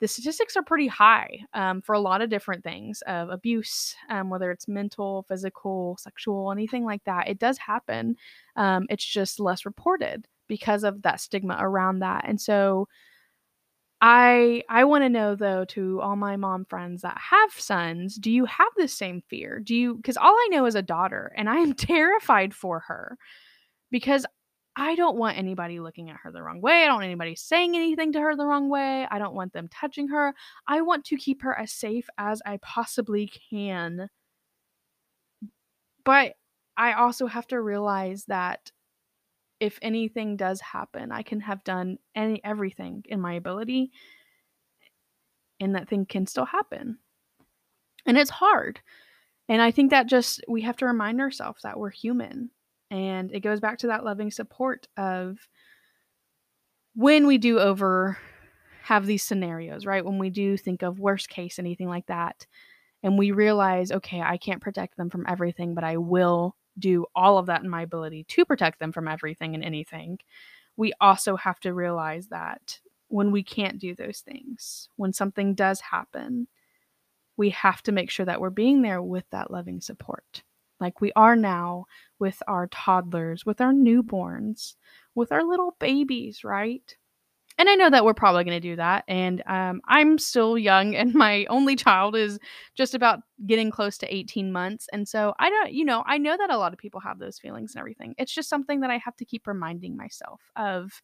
the 0.00 0.08
statistics 0.08 0.56
are 0.56 0.64
pretty 0.64 0.88
high 0.88 1.38
um, 1.54 1.80
for 1.80 1.94
a 1.94 2.00
lot 2.00 2.22
of 2.22 2.28
different 2.28 2.64
things 2.64 3.02
of 3.06 3.30
abuse, 3.30 3.94
um, 4.10 4.30
whether 4.30 4.50
it's 4.50 4.66
mental, 4.66 5.24
physical, 5.28 5.96
sexual, 6.00 6.50
anything 6.50 6.84
like 6.84 7.04
that. 7.04 7.28
It 7.28 7.38
does 7.38 7.56
happen. 7.58 8.16
Um, 8.56 8.86
it's 8.90 9.04
just 9.04 9.38
less 9.38 9.64
reported 9.64 10.26
because 10.48 10.82
of 10.82 11.02
that 11.02 11.20
stigma 11.20 11.56
around 11.60 12.00
that. 12.00 12.24
And 12.26 12.40
so 12.40 12.88
I 14.02 14.64
I 14.68 14.84
want 14.84 15.04
to 15.04 15.08
know 15.08 15.36
though 15.36 15.64
to 15.66 16.00
all 16.00 16.16
my 16.16 16.36
mom 16.36 16.64
friends 16.66 17.02
that 17.02 17.16
have 17.18 17.52
sons, 17.52 18.16
do 18.16 18.32
you 18.32 18.44
have 18.46 18.68
the 18.76 18.88
same 18.88 19.22
fear? 19.30 19.60
Do 19.60 19.76
you 19.76 20.00
cuz 20.02 20.16
all 20.16 20.34
I 20.34 20.48
know 20.50 20.66
is 20.66 20.74
a 20.74 20.82
daughter 20.82 21.32
and 21.36 21.48
I 21.48 21.58
am 21.58 21.72
terrified 21.74 22.52
for 22.54 22.80
her 22.80 23.16
because 23.92 24.26
I 24.76 24.96
don't 24.96 25.16
want 25.18 25.38
anybody 25.38 25.80
looking 25.80 26.10
at 26.10 26.16
her 26.22 26.32
the 26.32 26.42
wrong 26.42 26.60
way. 26.62 26.82
I 26.84 26.86
don't 26.86 26.96
want 26.96 27.06
anybody 27.06 27.36
saying 27.36 27.76
anything 27.76 28.12
to 28.14 28.20
her 28.20 28.36
the 28.36 28.46
wrong 28.46 28.68
way. 28.70 29.06
I 29.10 29.18
don't 29.18 29.34
want 29.34 29.52
them 29.52 29.68
touching 29.68 30.08
her. 30.08 30.34
I 30.66 30.80
want 30.82 31.04
to 31.06 31.16
keep 31.16 31.42
her 31.42 31.56
as 31.58 31.72
safe 31.72 32.08
as 32.18 32.42
I 32.46 32.58
possibly 32.58 33.30
can. 33.50 34.08
But 36.04 36.34
I 36.76 36.94
also 36.94 37.26
have 37.26 37.46
to 37.48 37.60
realize 37.60 38.24
that 38.26 38.72
if 39.62 39.78
anything 39.80 40.36
does 40.36 40.60
happen, 40.60 41.12
I 41.12 41.22
can 41.22 41.38
have 41.38 41.62
done 41.62 41.98
any 42.16 42.42
everything 42.42 43.04
in 43.08 43.20
my 43.20 43.34
ability 43.34 43.92
and 45.60 45.76
that 45.76 45.88
thing 45.88 46.04
can 46.04 46.26
still 46.26 46.44
happen. 46.44 46.98
And 48.04 48.18
it's 48.18 48.28
hard. 48.28 48.80
And 49.48 49.62
I 49.62 49.70
think 49.70 49.90
that 49.90 50.08
just 50.08 50.42
we 50.48 50.62
have 50.62 50.76
to 50.78 50.86
remind 50.86 51.20
ourselves 51.20 51.62
that 51.62 51.78
we're 51.78 51.90
human 51.90 52.50
and 52.90 53.32
it 53.32 53.38
goes 53.38 53.60
back 53.60 53.78
to 53.78 53.86
that 53.86 54.04
loving 54.04 54.32
support 54.32 54.88
of 54.96 55.38
when 56.96 57.28
we 57.28 57.38
do 57.38 57.60
over 57.60 58.18
have 58.82 59.06
these 59.06 59.22
scenarios, 59.22 59.86
right? 59.86 60.04
When 60.04 60.18
we 60.18 60.30
do 60.30 60.56
think 60.56 60.82
of 60.82 60.98
worst 60.98 61.28
case, 61.28 61.60
anything 61.60 61.88
like 61.88 62.06
that, 62.06 62.48
and 63.04 63.16
we 63.16 63.30
realize, 63.30 63.92
okay, 63.92 64.20
I 64.20 64.38
can't 64.38 64.60
protect 64.60 64.96
them 64.96 65.08
from 65.08 65.24
everything, 65.28 65.72
but 65.72 65.84
I 65.84 65.98
will 65.98 66.56
do 66.78 67.06
all 67.14 67.38
of 67.38 67.46
that 67.46 67.62
in 67.62 67.70
my 67.70 67.82
ability 67.82 68.24
to 68.28 68.44
protect 68.44 68.78
them 68.80 68.92
from 68.92 69.08
everything 69.08 69.54
and 69.54 69.64
anything. 69.64 70.18
We 70.76 70.92
also 71.00 71.36
have 71.36 71.60
to 71.60 71.74
realize 71.74 72.28
that 72.28 72.80
when 73.08 73.30
we 73.30 73.42
can't 73.42 73.78
do 73.78 73.94
those 73.94 74.20
things, 74.20 74.88
when 74.96 75.12
something 75.12 75.54
does 75.54 75.80
happen, 75.80 76.48
we 77.36 77.50
have 77.50 77.82
to 77.82 77.92
make 77.92 78.10
sure 78.10 78.26
that 78.26 78.40
we're 78.40 78.50
being 78.50 78.82
there 78.82 79.02
with 79.02 79.24
that 79.30 79.50
loving 79.50 79.80
support 79.80 80.42
like 80.82 81.00
we 81.00 81.12
are 81.14 81.36
now 81.36 81.86
with 82.18 82.42
our 82.46 82.66
toddlers, 82.66 83.46
with 83.46 83.60
our 83.60 83.72
newborns, 83.72 84.74
with 85.14 85.32
our 85.32 85.44
little 85.44 85.76
babies, 85.78 86.44
right? 86.44 86.96
And 87.58 87.68
I 87.68 87.74
know 87.74 87.90
that 87.90 88.04
we're 88.04 88.14
probably 88.14 88.44
going 88.44 88.60
to 88.60 88.68
do 88.68 88.76
that. 88.76 89.04
And 89.08 89.42
um, 89.46 89.80
I'm 89.86 90.18
still 90.18 90.56
young, 90.58 90.94
and 90.96 91.14
my 91.14 91.44
only 91.46 91.76
child 91.76 92.16
is 92.16 92.38
just 92.74 92.94
about 92.94 93.20
getting 93.46 93.70
close 93.70 93.98
to 93.98 94.14
18 94.14 94.52
months. 94.52 94.88
And 94.92 95.06
so 95.06 95.34
I 95.38 95.50
don't, 95.50 95.72
you 95.72 95.84
know, 95.84 96.02
I 96.06 96.18
know 96.18 96.36
that 96.36 96.50
a 96.50 96.58
lot 96.58 96.72
of 96.72 96.78
people 96.78 97.00
have 97.00 97.18
those 97.18 97.38
feelings 97.38 97.74
and 97.74 97.80
everything. 97.80 98.14
It's 98.18 98.34
just 98.34 98.48
something 98.48 98.80
that 98.80 98.90
I 98.90 98.98
have 98.98 99.16
to 99.16 99.24
keep 99.24 99.46
reminding 99.46 99.96
myself 99.96 100.40
of 100.56 101.02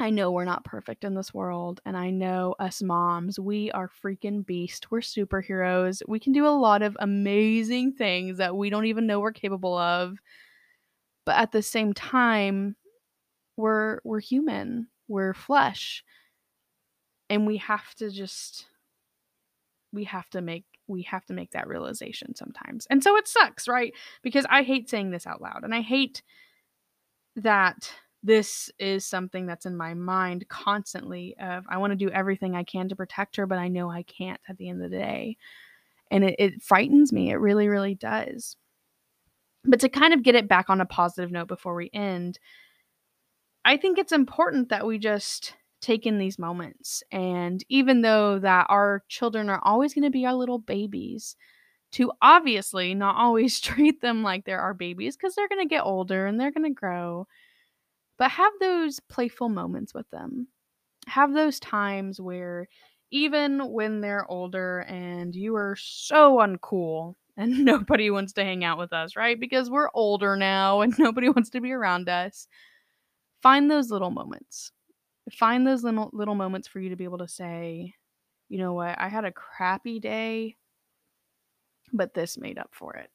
I 0.00 0.10
know 0.10 0.32
we're 0.32 0.44
not 0.44 0.64
perfect 0.64 1.04
in 1.04 1.14
this 1.14 1.34
world, 1.34 1.80
and 1.84 1.96
I 1.96 2.10
know 2.10 2.54
us 2.58 2.82
moms, 2.82 3.38
we 3.38 3.70
are 3.72 3.88
freaking 4.02 4.44
beast. 4.44 4.90
We're 4.90 5.00
superheroes. 5.00 6.02
We 6.08 6.18
can 6.18 6.32
do 6.32 6.46
a 6.46 6.48
lot 6.48 6.82
of 6.82 6.96
amazing 6.98 7.92
things 7.92 8.38
that 8.38 8.56
we 8.56 8.70
don't 8.70 8.86
even 8.86 9.06
know 9.06 9.20
we're 9.20 9.32
capable 9.32 9.76
of. 9.76 10.18
But 11.24 11.36
at 11.36 11.52
the 11.52 11.62
same 11.62 11.92
time, 11.92 12.74
we're 13.56 14.00
we're 14.04 14.20
human. 14.20 14.88
We're 15.08 15.34
flesh. 15.34 16.04
And 17.30 17.46
we 17.46 17.58
have 17.58 17.94
to 17.96 18.10
just 18.10 18.66
we 19.92 20.04
have 20.04 20.28
to 20.30 20.40
make 20.40 20.64
we 20.88 21.02
have 21.02 21.24
to 21.26 21.32
make 21.32 21.52
that 21.52 21.68
realization 21.68 22.34
sometimes. 22.34 22.86
And 22.90 23.02
so 23.02 23.16
it 23.16 23.28
sucks, 23.28 23.68
right? 23.68 23.92
Because 24.22 24.46
I 24.50 24.62
hate 24.62 24.90
saying 24.90 25.10
this 25.10 25.26
out 25.26 25.40
loud 25.40 25.64
and 25.64 25.74
I 25.74 25.80
hate 25.80 26.22
that 27.36 27.92
this 28.22 28.70
is 28.78 29.04
something 29.04 29.46
that's 29.46 29.66
in 29.66 29.76
my 29.76 29.94
mind 29.94 30.46
constantly 30.48 31.34
of 31.40 31.64
i 31.68 31.76
want 31.76 31.90
to 31.90 31.96
do 31.96 32.10
everything 32.10 32.54
i 32.54 32.62
can 32.62 32.88
to 32.88 32.96
protect 32.96 33.36
her 33.36 33.46
but 33.46 33.58
i 33.58 33.68
know 33.68 33.90
i 33.90 34.02
can't 34.04 34.40
at 34.48 34.56
the 34.58 34.68
end 34.68 34.82
of 34.82 34.90
the 34.90 34.96
day 34.96 35.36
and 36.10 36.24
it, 36.24 36.36
it 36.38 36.62
frightens 36.62 37.12
me 37.12 37.30
it 37.30 37.36
really 37.36 37.68
really 37.68 37.94
does 37.94 38.56
but 39.64 39.80
to 39.80 39.88
kind 39.88 40.14
of 40.14 40.22
get 40.22 40.34
it 40.34 40.48
back 40.48 40.70
on 40.70 40.80
a 40.80 40.86
positive 40.86 41.30
note 41.30 41.48
before 41.48 41.74
we 41.74 41.90
end 41.92 42.38
i 43.64 43.76
think 43.76 43.98
it's 43.98 44.12
important 44.12 44.68
that 44.68 44.86
we 44.86 44.98
just 44.98 45.54
take 45.80 46.06
in 46.06 46.18
these 46.18 46.38
moments 46.38 47.02
and 47.10 47.64
even 47.68 48.02
though 48.02 48.38
that 48.38 48.66
our 48.68 49.02
children 49.08 49.48
are 49.48 49.60
always 49.64 49.94
going 49.94 50.04
to 50.04 50.10
be 50.10 50.24
our 50.24 50.34
little 50.34 50.58
babies 50.58 51.36
to 51.92 52.12
obviously 52.22 52.94
not 52.94 53.16
always 53.16 53.60
treat 53.62 54.00
them 54.02 54.22
like 54.22 54.44
they're 54.44 54.60
our 54.60 54.74
babies 54.74 55.16
because 55.16 55.34
they're 55.34 55.48
going 55.48 55.62
to 55.66 55.74
get 55.74 55.84
older 55.84 56.26
and 56.26 56.38
they're 56.40 56.52
going 56.52 56.64
to 56.64 56.70
grow 56.74 57.26
but 58.18 58.30
have 58.30 58.52
those 58.60 59.00
playful 59.00 59.48
moments 59.48 59.94
with 59.94 60.08
them. 60.10 60.48
Have 61.08 61.32
those 61.34 61.58
times 61.60 62.20
where 62.20 62.68
even 63.10 63.72
when 63.72 64.00
they're 64.00 64.30
older 64.30 64.80
and 64.80 65.34
you 65.34 65.56
are 65.56 65.76
so 65.78 66.38
uncool 66.38 67.14
and 67.36 67.64
nobody 67.64 68.10
wants 68.10 68.34
to 68.34 68.44
hang 68.44 68.64
out 68.64 68.78
with 68.78 68.92
us, 68.92 69.16
right? 69.16 69.38
Because 69.40 69.70
we're 69.70 69.90
older 69.94 70.36
now 70.36 70.82
and 70.82 70.94
nobody 71.00 71.28
wants 71.28 71.50
to 71.50 71.60
be 71.60 71.72
around 71.72 72.08
us. 72.08 72.46
Find 73.42 73.70
those 73.70 73.90
little 73.90 74.10
moments. 74.10 74.72
Find 75.32 75.66
those 75.66 75.84
little 75.84 76.10
little 76.12 76.34
moments 76.34 76.68
for 76.68 76.80
you 76.80 76.90
to 76.90 76.96
be 76.96 77.04
able 77.04 77.18
to 77.18 77.28
say, 77.28 77.94
you 78.48 78.58
know 78.58 78.74
what, 78.74 78.98
I 79.00 79.08
had 79.08 79.24
a 79.24 79.32
crappy 79.32 80.00
day, 80.00 80.56
but 81.92 82.14
this 82.14 82.38
made 82.38 82.58
up 82.58 82.70
for 82.72 82.94
it. 82.96 83.10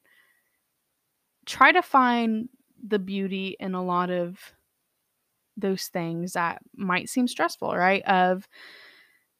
Try 1.46 1.72
to 1.72 1.82
find 1.82 2.50
the 2.86 3.00
beauty 3.00 3.56
in 3.60 3.74
a 3.74 3.84
lot 3.84 4.10
of 4.12 4.38
those 5.56 5.88
things 5.88 6.34
that 6.34 6.62
might 6.76 7.10
seem 7.10 7.28
stressful, 7.28 7.76
right? 7.76 8.04
Of 8.04 8.48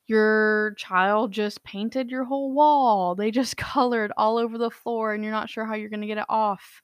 your 0.08 0.73
child 0.78 1.32
just 1.32 1.63
painted 1.63 2.10
your 2.10 2.23
whole 2.23 2.54
wall, 2.54 3.15
they 3.15 3.32
just 3.32 3.58
colored 3.58 4.12
all 4.17 4.38
over 4.38 4.58
the 4.58 4.71
floor, 4.71 5.13
and 5.13 5.23
you're 5.23 5.34
not 5.34 5.50
sure 5.50 5.65
how 5.65 5.76
you're 5.76 5.89
going 5.89 6.02
to 6.02 6.08
get 6.08 6.17
it 6.17 6.26
off. 6.30 6.82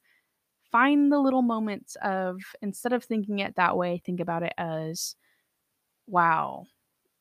Find 0.74 1.12
the 1.12 1.20
little 1.20 1.42
moments 1.42 1.96
of, 2.02 2.40
instead 2.60 2.92
of 2.92 3.04
thinking 3.04 3.38
it 3.38 3.54
that 3.54 3.76
way, 3.76 4.02
think 4.04 4.18
about 4.18 4.42
it 4.42 4.54
as, 4.58 5.14
wow, 6.08 6.66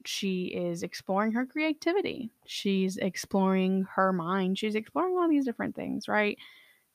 she 0.06 0.46
is 0.46 0.82
exploring 0.82 1.34
her 1.34 1.46
creativity. 1.46 2.32
She's 2.48 2.98
exploring 2.98 3.86
her 3.94 4.12
mind. 4.12 4.58
She's 4.58 4.74
exploring 4.74 5.18
all 5.18 5.30
these 5.30 5.46
different 5.46 5.76
things, 5.76 6.08
right? 6.08 6.36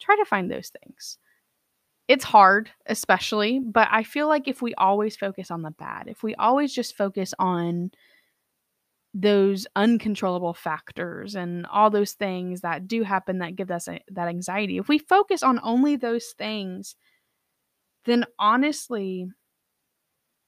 Try 0.00 0.16
to 0.16 0.24
find 0.24 0.50
those 0.50 0.72
things 0.82 1.18
it's 2.08 2.24
hard, 2.24 2.70
especially, 2.86 3.60
but 3.60 3.86
I 3.90 4.02
feel 4.02 4.28
like 4.28 4.48
if 4.48 4.62
we 4.62 4.74
always 4.74 5.14
focus 5.14 5.50
on 5.50 5.62
the 5.62 5.70
bad, 5.72 6.08
if 6.08 6.22
we 6.22 6.34
always 6.36 6.74
just 6.74 6.96
focus 6.96 7.34
on 7.38 7.90
those 9.14 9.66
uncontrollable 9.74 10.54
factors 10.54 11.34
and 11.34 11.66
all 11.66 11.90
those 11.90 12.12
things 12.12 12.60
that 12.60 12.86
do 12.86 13.02
happen 13.02 13.38
that 13.38 13.56
give 13.56 13.70
us 13.70 13.88
a, 13.88 14.00
that 14.10 14.28
anxiety, 14.28 14.78
if 14.78 14.88
we 14.88 14.98
focus 14.98 15.42
on 15.42 15.60
only 15.62 15.96
those 15.96 16.34
things, 16.38 16.94
then 18.04 18.24
honestly, 18.38 19.28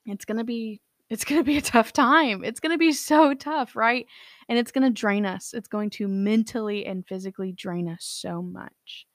it's 0.06 0.24
going 0.24 0.38
to 0.38 0.44
be 0.44 0.80
it's 1.10 1.24
going 1.24 1.40
to 1.40 1.44
be 1.44 1.56
a 1.56 1.62
tough 1.62 1.92
time. 1.92 2.44
It's 2.44 2.60
going 2.60 2.70
to 2.70 2.78
be 2.78 2.92
so 2.92 3.34
tough, 3.34 3.74
right? 3.74 4.06
And 4.48 4.56
it's 4.56 4.70
going 4.70 4.84
to 4.84 4.90
drain 4.90 5.26
us. 5.26 5.52
It's 5.52 5.66
going 5.66 5.90
to 5.90 6.06
mentally 6.06 6.86
and 6.86 7.04
physically 7.04 7.50
drain 7.50 7.88
us 7.88 8.04
so 8.04 8.40
much. 8.40 9.06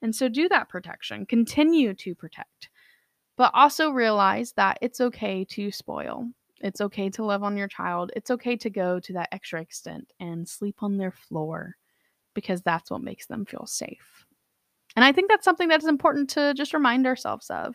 And 0.00 0.14
so 0.14 0.28
do 0.28 0.48
that 0.50 0.68
protection. 0.68 1.26
Continue 1.26 1.94
to 1.94 2.14
protect. 2.14 2.68
But 3.36 3.50
also 3.52 3.90
realize 3.90 4.52
that 4.52 4.78
it's 4.80 5.00
okay 5.00 5.44
to 5.46 5.72
spoil. 5.72 6.28
It's 6.62 6.80
okay 6.80 7.10
to 7.10 7.24
love 7.24 7.42
on 7.42 7.56
your 7.56 7.68
child. 7.68 8.12
It's 8.14 8.30
okay 8.30 8.56
to 8.56 8.70
go 8.70 9.00
to 9.00 9.12
that 9.14 9.28
extra 9.32 9.60
extent 9.60 10.12
and 10.20 10.48
sleep 10.48 10.76
on 10.82 10.96
their 10.96 11.10
floor 11.10 11.76
because 12.34 12.62
that's 12.62 12.90
what 12.90 13.02
makes 13.02 13.26
them 13.26 13.44
feel 13.44 13.66
safe. 13.66 14.24
And 14.94 15.04
I 15.04 15.12
think 15.12 15.28
that's 15.28 15.44
something 15.44 15.68
that's 15.68 15.86
important 15.86 16.30
to 16.30 16.54
just 16.54 16.74
remind 16.74 17.06
ourselves 17.06 17.50
of. 17.50 17.74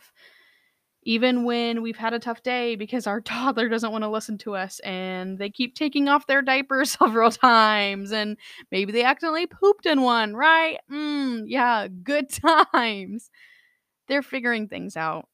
Even 1.03 1.45
when 1.45 1.81
we've 1.81 1.97
had 1.97 2.13
a 2.13 2.19
tough 2.19 2.43
day 2.43 2.75
because 2.75 3.07
our 3.07 3.21
toddler 3.21 3.69
doesn't 3.69 3.91
want 3.91 4.03
to 4.03 4.09
listen 4.09 4.37
to 4.39 4.55
us 4.55 4.79
and 4.79 5.37
they 5.37 5.49
keep 5.49 5.75
taking 5.75 6.07
off 6.07 6.27
their 6.27 6.41
diapers 6.41 6.91
several 6.99 7.31
times 7.31 8.11
and 8.11 8.37
maybe 8.71 8.91
they 8.91 9.03
accidentally 9.03 9.47
pooped 9.47 9.85
in 9.85 10.01
one, 10.01 10.35
right? 10.35 10.79
Mm, 10.91 11.43
yeah, 11.47 11.87
good 11.87 12.29
times. 12.73 13.29
They're 14.07 14.21
figuring 14.21 14.67
things 14.67 14.97
out 14.97 15.27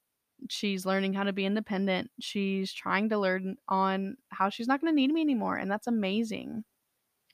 she's 0.48 0.86
learning 0.86 1.14
how 1.14 1.24
to 1.24 1.32
be 1.32 1.46
independent. 1.46 2.10
She's 2.20 2.72
trying 2.72 3.08
to 3.10 3.18
learn 3.18 3.56
on 3.68 4.16
how 4.28 4.50
she's 4.50 4.68
not 4.68 4.80
going 4.80 4.92
to 4.92 4.96
need 4.96 5.12
me 5.12 5.20
anymore. 5.20 5.56
And 5.56 5.70
that's 5.70 5.86
amazing. 5.86 6.64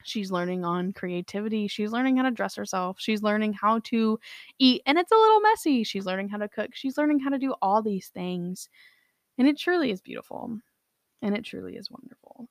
She's 0.02 0.30
learning 0.30 0.64
on 0.64 0.92
creativity. 0.92 1.68
She's 1.68 1.92
learning 1.92 2.16
how 2.16 2.22
to 2.22 2.30
dress 2.30 2.56
herself. 2.56 2.96
She's 2.98 3.22
learning 3.22 3.52
how 3.52 3.80
to 3.84 4.18
eat. 4.58 4.82
And 4.86 4.98
it's 4.98 5.12
a 5.12 5.16
little 5.16 5.40
messy. 5.40 5.84
She's 5.84 6.06
learning 6.06 6.28
how 6.30 6.38
to 6.38 6.48
cook. 6.48 6.70
She's 6.72 6.96
learning 6.96 7.20
how 7.20 7.30
to 7.30 7.38
do 7.38 7.54
all 7.60 7.82
these 7.82 8.08
things. 8.08 8.68
And 9.36 9.46
it 9.46 9.58
truly 9.58 9.90
is 9.90 10.00
beautiful. 10.00 10.58
And 11.22 11.36
it 11.36 11.44
truly 11.44 11.76
is 11.76 11.90
wonderful. 11.90 12.48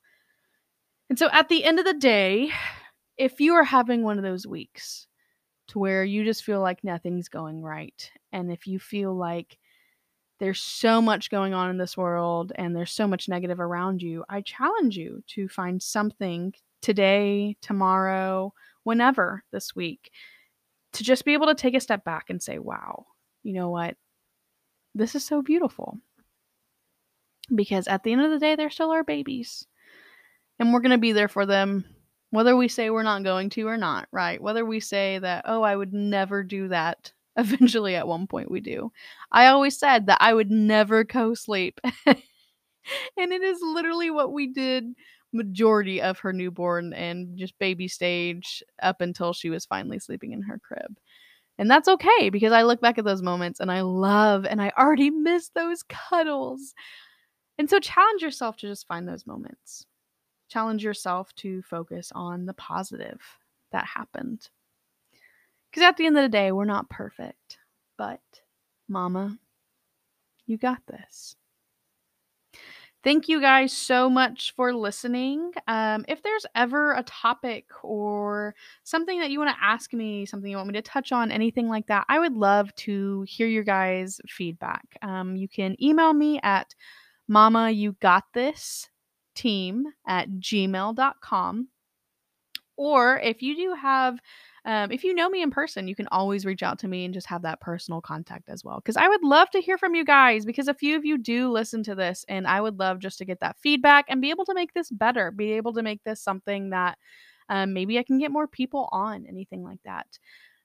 And 1.08 1.18
so 1.18 1.28
at 1.32 1.48
the 1.48 1.64
end 1.64 1.80
of 1.80 1.84
the 1.84 1.94
day, 1.94 2.52
if 3.16 3.40
you 3.40 3.54
are 3.54 3.64
having 3.64 4.04
one 4.04 4.16
of 4.16 4.22
those 4.22 4.46
weeks 4.46 5.08
to 5.68 5.78
where 5.78 6.04
you 6.04 6.24
just 6.24 6.44
feel 6.44 6.60
like 6.60 6.84
nothing's 6.84 7.28
going 7.28 7.62
right, 7.62 8.10
and 8.32 8.50
if 8.52 8.66
you 8.66 8.78
feel 8.78 9.14
like 9.14 9.58
there's 10.40 10.60
so 10.60 11.00
much 11.00 11.30
going 11.30 11.54
on 11.54 11.70
in 11.70 11.76
this 11.76 11.96
world 11.96 12.52
and 12.56 12.74
there's 12.74 12.90
so 12.90 13.06
much 13.06 13.28
negative 13.28 13.60
around 13.60 14.02
you, 14.02 14.24
I 14.28 14.40
challenge 14.40 14.96
you 14.96 15.22
to 15.28 15.48
find 15.48 15.80
something 15.80 16.54
today, 16.80 17.56
tomorrow, 17.60 18.52
whenever 18.82 19.44
this 19.52 19.76
week 19.76 20.10
to 20.94 21.04
just 21.04 21.24
be 21.24 21.34
able 21.34 21.46
to 21.46 21.54
take 21.54 21.74
a 21.74 21.80
step 21.80 22.04
back 22.04 22.30
and 22.30 22.42
say, 22.42 22.58
wow, 22.58 23.06
you 23.42 23.52
know 23.52 23.68
what? 23.68 23.96
This 24.94 25.14
is 25.14 25.24
so 25.24 25.42
beautiful. 25.42 25.98
Because 27.54 27.86
at 27.86 28.02
the 28.02 28.12
end 28.12 28.22
of 28.22 28.30
the 28.30 28.38
day, 28.38 28.56
they're 28.56 28.70
still 28.70 28.90
our 28.90 29.04
babies. 29.04 29.66
And 30.58 30.72
we're 30.72 30.80
going 30.80 30.90
to 30.90 30.98
be 30.98 31.12
there 31.12 31.28
for 31.28 31.46
them, 31.46 31.84
whether 32.30 32.56
we 32.56 32.68
say 32.68 32.90
we're 32.90 33.02
not 33.02 33.24
going 33.24 33.50
to 33.50 33.68
or 33.68 33.76
not, 33.76 34.08
right? 34.10 34.40
Whether 34.40 34.64
we 34.64 34.80
say 34.80 35.18
that, 35.18 35.44
oh, 35.46 35.62
I 35.62 35.76
would 35.76 35.92
never 35.92 36.42
do 36.42 36.68
that 36.68 37.12
Eventually, 37.36 37.96
at 37.96 38.08
one 38.08 38.26
point, 38.26 38.50
we 38.50 38.60
do. 38.60 38.92
I 39.32 39.46
always 39.46 39.78
said 39.78 40.06
that 40.06 40.18
I 40.20 40.34
would 40.34 40.50
never 40.50 41.04
co 41.04 41.34
sleep. 41.34 41.80
and 42.06 43.32
it 43.32 43.42
is 43.42 43.58
literally 43.62 44.10
what 44.10 44.32
we 44.32 44.48
did 44.48 44.84
majority 45.32 46.02
of 46.02 46.18
her 46.18 46.32
newborn 46.32 46.92
and 46.92 47.38
just 47.38 47.58
baby 47.58 47.86
stage 47.86 48.62
up 48.82 49.00
until 49.00 49.32
she 49.32 49.48
was 49.48 49.64
finally 49.64 49.98
sleeping 49.98 50.32
in 50.32 50.42
her 50.42 50.58
crib. 50.58 50.96
And 51.58 51.70
that's 51.70 51.88
okay 51.88 52.30
because 52.30 52.52
I 52.52 52.62
look 52.62 52.80
back 52.80 52.98
at 52.98 53.04
those 53.04 53.22
moments 53.22 53.60
and 53.60 53.70
I 53.70 53.82
love 53.82 54.46
and 54.46 54.62
I 54.62 54.72
already 54.78 55.10
miss 55.10 55.50
those 55.50 55.82
cuddles. 55.84 56.74
And 57.58 57.68
so 57.68 57.78
challenge 57.78 58.22
yourself 58.22 58.56
to 58.58 58.68
just 58.68 58.86
find 58.86 59.06
those 59.06 59.26
moments. 59.26 59.86
Challenge 60.48 60.82
yourself 60.82 61.34
to 61.36 61.62
focus 61.62 62.10
on 62.14 62.46
the 62.46 62.54
positive 62.54 63.20
that 63.72 63.84
happened. 63.84 64.48
Because 65.70 65.84
at 65.84 65.96
the 65.96 66.06
end 66.06 66.16
of 66.16 66.22
the 66.22 66.28
day, 66.28 66.52
we're 66.52 66.64
not 66.64 66.90
perfect. 66.90 67.58
But, 67.96 68.20
Mama, 68.88 69.38
you 70.46 70.58
got 70.58 70.80
this. 70.86 71.36
Thank 73.02 73.28
you 73.28 73.40
guys 73.40 73.72
so 73.72 74.10
much 74.10 74.52
for 74.54 74.74
listening. 74.74 75.52
Um, 75.66 76.04
if 76.06 76.22
there's 76.22 76.44
ever 76.54 76.92
a 76.92 77.02
topic 77.04 77.64
or 77.82 78.54
something 78.84 79.20
that 79.20 79.30
you 79.30 79.38
want 79.38 79.56
to 79.56 79.64
ask 79.64 79.94
me, 79.94 80.26
something 80.26 80.50
you 80.50 80.58
want 80.58 80.68
me 80.68 80.74
to 80.74 80.82
touch 80.82 81.10
on, 81.10 81.32
anything 81.32 81.66
like 81.66 81.86
that, 81.86 82.04
I 82.10 82.18
would 82.18 82.34
love 82.34 82.74
to 82.76 83.24
hear 83.26 83.46
your 83.46 83.64
guys' 83.64 84.20
feedback. 84.28 84.84
Um, 85.00 85.34
you 85.34 85.48
can 85.48 85.82
email 85.82 86.12
me 86.12 86.40
at 86.42 86.74
mama 87.26 87.70
you 87.70 87.96
got 88.00 88.24
this 88.34 88.90
team 89.34 89.86
at 90.06 90.28
gmail.com. 90.28 91.68
Or 92.80 93.20
if 93.20 93.42
you 93.42 93.54
do 93.54 93.74
have 93.74 94.18
um, 94.64 94.90
if 94.90 95.04
you 95.04 95.14
know 95.14 95.28
me 95.28 95.42
in 95.42 95.50
person, 95.50 95.86
you 95.86 95.94
can 95.94 96.08
always 96.08 96.46
reach 96.46 96.62
out 96.62 96.78
to 96.80 96.88
me 96.88 97.04
and 97.04 97.12
just 97.12 97.26
have 97.26 97.42
that 97.42 97.60
personal 97.60 98.00
contact 98.00 98.48
as 98.48 98.64
well. 98.64 98.76
Because 98.76 98.96
I 98.96 99.06
would 99.06 99.22
love 99.22 99.50
to 99.50 99.60
hear 99.60 99.76
from 99.76 99.94
you 99.94 100.04
guys 100.04 100.46
because 100.46 100.68
a 100.68 100.74
few 100.74 100.96
of 100.96 101.04
you 101.04 101.18
do 101.18 101.50
listen 101.50 101.82
to 101.84 101.94
this, 101.94 102.24
and 102.28 102.46
I 102.46 102.60
would 102.60 102.78
love 102.78 102.98
just 102.98 103.18
to 103.18 103.26
get 103.26 103.40
that 103.40 103.58
feedback 103.58 104.06
and 104.08 104.20
be 104.22 104.30
able 104.30 104.46
to 104.46 104.54
make 104.54 104.72
this 104.72 104.90
better, 104.90 105.30
be 105.30 105.52
able 105.52 105.74
to 105.74 105.82
make 105.82 106.02
this 106.04 106.22
something 106.22 106.70
that 106.70 106.98
um, 107.50 107.72
maybe 107.74 107.98
I 107.98 108.02
can 108.02 108.18
get 108.18 108.30
more 108.30 108.46
people 108.46 108.88
on, 108.92 109.26
anything 109.26 109.62
like 109.62 109.80
that. 109.84 110.06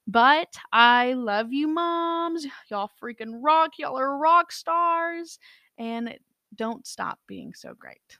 But 0.08 0.56
I 0.72 1.14
love 1.14 1.52
you, 1.52 1.68
moms. 1.68 2.46
Y'all 2.70 2.92
freaking 3.02 3.40
rock. 3.42 3.72
Y'all 3.78 4.00
are 4.00 4.18
rock 4.18 4.52
stars. 4.54 5.40
And 5.78 6.18
don't 6.56 6.88
stop 6.88 7.20
being 7.28 7.54
so 7.54 7.74
great. 7.78 8.18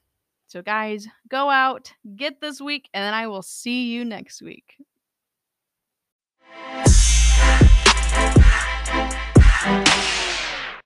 So, 0.56 0.62
guys, 0.62 1.06
go 1.28 1.50
out, 1.50 1.92
get 2.16 2.40
this 2.40 2.62
week, 2.62 2.90
and 2.94 3.04
then 3.04 3.14
I 3.14 3.28
will 3.28 3.42
see 3.42 3.92
you 3.92 4.06
next 4.06 4.42
week. 4.42 4.78
Thank 9.66 10.20
you. 10.20 10.25